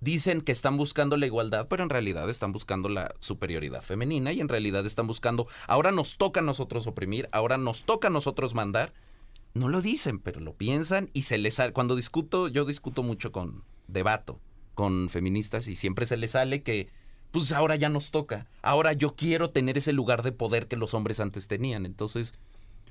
Dicen 0.00 0.40
que 0.40 0.52
están 0.52 0.76
buscando 0.76 1.16
la 1.16 1.26
igualdad, 1.26 1.68
pero 1.68 1.82
en 1.82 1.90
realidad 1.90 2.28
están 2.30 2.52
buscando 2.52 2.88
la 2.88 3.14
superioridad 3.20 3.82
femenina 3.82 4.32
y 4.32 4.40
en 4.40 4.48
realidad 4.48 4.86
están 4.86 5.06
buscando, 5.06 5.46
ahora 5.66 5.92
nos 5.92 6.16
toca 6.16 6.40
a 6.40 6.42
nosotros 6.42 6.86
oprimir, 6.86 7.28
ahora 7.32 7.58
nos 7.58 7.84
toca 7.84 8.08
a 8.08 8.10
nosotros 8.10 8.54
mandar. 8.54 8.94
No 9.52 9.68
lo 9.68 9.82
dicen, 9.82 10.18
pero 10.20 10.40
lo 10.40 10.54
piensan 10.54 11.10
y 11.12 11.22
se 11.22 11.36
les 11.36 11.54
sale. 11.54 11.72
Cuando 11.72 11.96
discuto, 11.96 12.48
yo 12.48 12.64
discuto 12.64 13.02
mucho 13.02 13.32
con 13.32 13.64
debato 13.88 14.40
con 14.74 15.10
feministas 15.10 15.68
y 15.68 15.76
siempre 15.76 16.06
se 16.06 16.16
les 16.16 16.30
sale 16.30 16.62
que, 16.62 16.88
pues 17.32 17.52
ahora 17.52 17.76
ya 17.76 17.90
nos 17.90 18.10
toca. 18.10 18.46
Ahora 18.62 18.94
yo 18.94 19.14
quiero 19.14 19.50
tener 19.50 19.76
ese 19.76 19.92
lugar 19.92 20.22
de 20.22 20.32
poder 20.32 20.68
que 20.68 20.76
los 20.76 20.94
hombres 20.94 21.20
antes 21.20 21.48
tenían. 21.48 21.84
Entonces, 21.84 22.34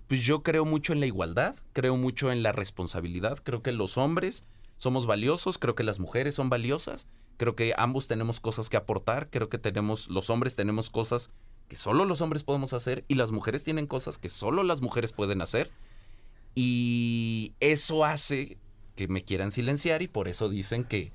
pues 0.08 0.22
yo 0.22 0.44
creo 0.44 0.66
mucho 0.66 0.94
en 0.94 1.00
la 1.00 1.08
igualdad, 1.08 1.56
creo 1.74 1.96
mucho 1.96 2.32
en 2.32 2.44
la 2.44 2.52
responsabilidad. 2.52 3.40
Creo 3.44 3.64
que 3.64 3.72
los 3.72 3.98
hombres 3.98 4.44
somos 4.80 5.06
valiosos, 5.06 5.60
creo 5.60 5.76
que 5.76 5.84
las 5.84 6.00
mujeres 6.00 6.36
son 6.36 6.50
valiosas. 6.50 7.08
Creo 7.38 7.56
que 7.56 7.74
ambos 7.78 8.08
tenemos 8.08 8.40
cosas 8.40 8.70
que 8.70 8.78
aportar. 8.78 9.30
Creo 9.30 9.50
que 9.50 9.58
tenemos, 9.58 10.10
los 10.10 10.30
hombres 10.30 10.56
tenemos 10.56 10.90
cosas 10.90 11.30
que 11.68 11.76
solo 11.76 12.06
los 12.06 12.22
hombres 12.22 12.44
podemos 12.44 12.74
hacer 12.74 13.06
y 13.08 13.16
las 13.16 13.32
mujeres 13.32 13.64
tienen 13.64 13.88
cosas 13.88 14.18
que 14.18 14.30
solo 14.30 14.64
las 14.64 14.82
mujeres 14.82 15.14
pueden 15.14 15.42
hacer. 15.42 15.70
Y 16.56 17.54
eso 17.60 18.04
hace 18.06 18.58
que 18.96 19.08
me 19.08 19.24
quieran 19.24 19.52
silenciar 19.52 20.02
y 20.02 20.08
por 20.08 20.28
eso 20.28 20.50
dicen 20.50 20.84
que 20.84 21.14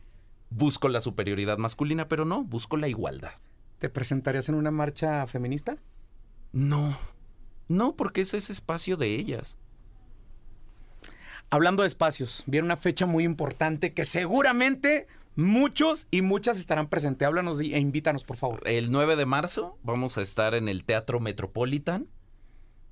busco 0.50 0.88
la 0.88 1.00
superioridad 1.00 1.59
masculina, 1.59 2.07
pero 2.07 2.24
no, 2.24 2.44
busco 2.44 2.77
la 2.77 2.88
igualdad. 2.88 3.33
¿Te 3.79 3.88
presentarías 3.88 4.48
en 4.48 4.55
una 4.55 4.70
marcha 4.70 5.27
feminista? 5.27 5.77
No, 6.53 6.96
no, 7.68 7.96
porque 7.96 8.20
ese 8.20 8.37
es 8.37 8.50
espacio 8.50 8.96
de 8.96 9.14
ellas. 9.16 9.59
Hablando 11.55 11.85
de 11.85 11.87
espacios, 11.87 12.43
viene 12.47 12.64
una 12.64 12.77
fecha 12.77 13.07
muy 13.07 13.23
importante 13.23 13.93
que 13.93 14.05
seguramente 14.05 15.07
muchos 15.37 16.09
y 16.11 16.21
muchas 16.21 16.59
estarán 16.59 16.88
presentes. 16.88 17.29
Háblanos 17.29 17.61
e 17.61 17.79
invítanos, 17.79 18.25
por 18.25 18.37
favor. 18.37 18.61
El 18.67 18.90
9 18.90 19.14
de 19.14 19.25
marzo 19.25 19.79
vamos 19.85 20.19
a 20.19 20.23
estar 20.23 20.55
en 20.57 20.69
el 20.69 20.83
Teatro 20.83 21.21
Metropolitan, 21.21 22.09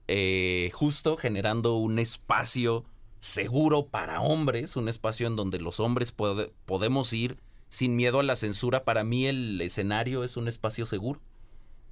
eh, 0.07 0.71
justo 0.75 1.17
generando 1.17 1.75
un 1.75 1.99
espacio 1.99 2.85
seguro 3.19 3.87
para 3.87 4.21
hombres, 4.21 4.77
un 4.77 4.89
espacio 4.89 5.27
en 5.27 5.35
donde 5.35 5.59
los 5.59 5.81
hombres 5.81 6.17
pode- 6.17 6.53
podemos 6.65 7.13
ir 7.13 7.39
sin 7.69 7.97
miedo 7.97 8.21
a 8.21 8.23
la 8.23 8.37
censura. 8.37 8.85
Para 8.85 9.03
mí 9.03 9.27
el 9.27 9.61
escenario 9.61 10.23
es 10.23 10.37
un 10.37 10.47
espacio 10.47 10.87
seguro. 10.87 11.21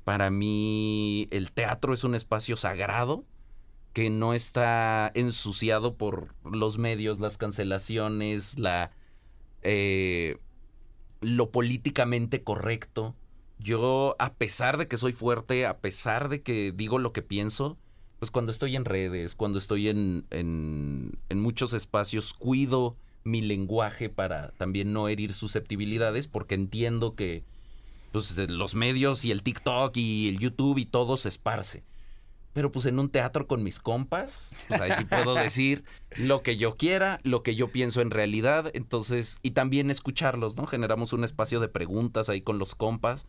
Para 0.05 0.31
mí 0.31 1.27
el 1.33 1.51
teatro 1.51 1.95
es 1.95 2.05
un 2.05 2.15
espacio 2.15 2.55
sagrado 2.55 3.25
que 3.93 4.11
no 4.11 4.35
está 4.35 5.11
ensuciado 5.15 5.95
por 5.95 6.35
los 6.45 6.79
medios, 6.79 7.21
las 7.21 7.39
cancelaciones, 7.39 8.59
la 8.59 8.93
eh, 9.63 10.39
lo 11.21 11.51
políticamente 11.51 12.43
correcto. 12.43 13.15
Yo, 13.59 14.17
a 14.19 14.33
pesar 14.35 14.79
de 14.79 14.89
que 14.89 14.97
soy 14.97 15.13
fuerte, 15.13 15.67
a 15.67 15.79
pesar 15.79 16.29
de 16.29 16.43
que 16.43 16.73
digo 16.73 16.99
lo 16.99 17.13
que 17.13 17.23
pienso, 17.23 17.77
pues 18.19 18.31
cuando 18.31 18.53
estoy 18.53 18.77
en 18.77 18.85
redes, 18.85 19.35
cuando 19.35 19.59
estoy 19.59 19.89
en, 19.89 20.27
en, 20.31 21.19
en 21.29 21.41
muchos 21.41 21.73
espacios, 21.73 22.33
cuido 22.33 22.97
mi 23.25 23.43
lenguaje 23.43 24.09
para 24.09 24.53
también 24.53 24.93
no 24.93 25.09
herir 25.09 25.35
susceptibilidades, 25.35 26.27
porque 26.27 26.55
entiendo 26.55 27.15
que 27.15 27.45
pues, 28.13 28.37
los 28.39 28.75
medios 28.75 29.25
y 29.25 29.31
el 29.31 29.43
TikTok 29.43 29.97
y 29.97 30.29
el 30.29 30.39
YouTube 30.39 30.79
y 30.79 30.87
todo 30.87 31.17
se 31.17 31.29
esparce. 31.29 31.83
Pero 32.53 32.73
pues 32.73 32.87
en 32.87 32.99
un 32.99 33.11
teatro 33.11 33.47
con 33.47 33.63
mis 33.63 33.79
compas, 33.79 34.55
pues 34.69 34.81
ahí 34.81 34.91
sí 34.97 35.05
puedo 35.05 35.35
decir 35.37 35.85
lo 36.17 36.43
que 36.43 36.57
yo 36.57 36.77
quiera, 36.77 37.21
lo 37.23 37.43
que 37.45 37.55
yo 37.55 37.69
pienso 37.69 38.01
en 38.01 38.11
realidad, 38.11 38.71
entonces, 38.75 39.39
y 39.43 39.53
también 39.53 39.91
escucharlos, 39.91 40.57
¿no? 40.57 40.67
Generamos 40.67 41.13
un 41.13 41.23
espacio 41.25 41.61
de 41.61 41.69
preguntas 41.69 42.29
ahí 42.29 42.41
con 42.43 42.59
los 42.59 42.75
compas, 42.75 43.27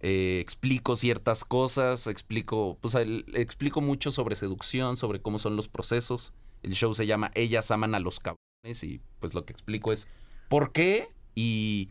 eh, 0.00 0.38
explico 0.40 0.96
ciertas 0.96 1.44
cosas, 1.44 2.06
explico, 2.08 2.76
pues 2.80 2.94
el- 2.96 3.24
explico 3.34 3.80
mucho 3.80 4.10
sobre 4.10 4.36
seducción, 4.36 4.96
sobre 4.96 5.22
cómo 5.22 5.38
son 5.38 5.56
los 5.56 5.68
procesos. 5.68 6.34
El 6.62 6.74
show 6.74 6.92
se 6.92 7.06
llama 7.06 7.30
Ellas 7.34 7.70
aman 7.70 7.94
a 7.94 8.00
los 8.00 8.20
cabrones 8.20 8.82
y 8.84 9.00
pues 9.20 9.32
lo 9.34 9.44
que 9.44 9.52
explico 9.52 9.92
es 9.92 10.08
por 10.48 10.72
qué 10.72 11.08
y 11.34 11.88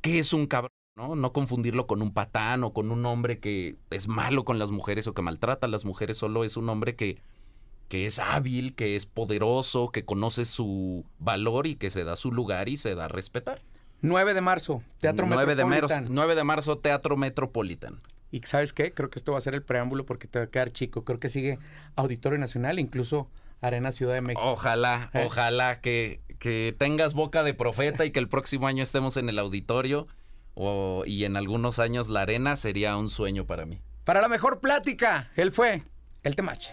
qué 0.00 0.18
es 0.18 0.32
un 0.32 0.46
cabrón. 0.46 0.70
¿No? 0.96 1.16
No 1.16 1.32
confundirlo 1.32 1.86
con 1.86 2.02
un 2.02 2.12
patán 2.12 2.64
o 2.64 2.72
con 2.72 2.90
un 2.90 3.04
hombre 3.06 3.38
que 3.38 3.76
es 3.90 4.06
malo 4.08 4.44
con 4.44 4.58
las 4.58 4.70
mujeres 4.70 5.06
o 5.06 5.14
que 5.14 5.22
maltrata 5.22 5.66
a 5.66 5.70
las 5.70 5.84
mujeres, 5.84 6.16
solo 6.16 6.44
es 6.44 6.56
un 6.56 6.68
hombre 6.68 6.94
que, 6.94 7.18
que 7.88 8.06
es 8.06 8.18
hábil, 8.18 8.74
que 8.74 8.96
es 8.96 9.06
poderoso, 9.06 9.90
que 9.90 10.04
conoce 10.04 10.44
su 10.44 11.04
valor 11.18 11.66
y 11.66 11.74
que 11.76 11.90
se 11.90 12.04
da 12.04 12.16
su 12.16 12.30
lugar 12.32 12.68
y 12.68 12.76
se 12.76 12.94
da 12.94 13.06
a 13.06 13.08
respetar. 13.08 13.62
9 14.02 14.34
de 14.34 14.40
marzo, 14.40 14.82
Teatro 14.98 15.26
9 15.26 15.56
de, 15.56 15.64
marzo, 15.64 15.80
Metropolitan. 15.82 16.14
9 16.14 16.34
de 16.34 16.44
marzo, 16.44 16.78
Teatro 16.78 17.16
Metropolitan. 17.16 18.00
Y 18.30 18.40
¿sabes 18.42 18.72
qué? 18.72 18.92
Creo 18.92 19.10
que 19.10 19.18
esto 19.18 19.32
va 19.32 19.38
a 19.38 19.40
ser 19.40 19.54
el 19.54 19.62
preámbulo 19.62 20.04
porque 20.04 20.26
te 20.28 20.38
va 20.40 20.44
a 20.44 20.48
quedar 20.48 20.70
chico. 20.72 21.04
Creo 21.04 21.18
que 21.20 21.28
sigue 21.28 21.58
Auditorio 21.96 22.38
Nacional, 22.38 22.78
incluso 22.78 23.28
Arena 23.60 23.92
Ciudad 23.92 24.14
de 24.14 24.20
México. 24.20 24.42
Ojalá, 24.44 25.10
Eh. 25.14 25.22
ojalá 25.24 25.80
que, 25.80 26.20
que 26.38 26.74
tengas 26.76 27.14
boca 27.14 27.42
de 27.42 27.54
profeta 27.54 28.04
y 28.04 28.10
que 28.10 28.18
el 28.20 28.28
próximo 28.28 28.66
año 28.66 28.82
estemos 28.82 29.16
en 29.16 29.28
el 29.28 29.38
auditorio 29.38 30.06
y 31.06 31.24
en 31.24 31.36
algunos 31.36 31.78
años 31.78 32.08
la 32.08 32.22
arena 32.22 32.56
sería 32.56 32.96
un 32.96 33.10
sueño 33.10 33.46
para 33.46 33.66
mí. 33.66 33.80
Para 34.04 34.20
la 34.20 34.28
mejor 34.28 34.60
plática, 34.60 35.30
él 35.36 35.50
fue 35.50 35.82
el 36.22 36.36
Temach. 36.36 36.72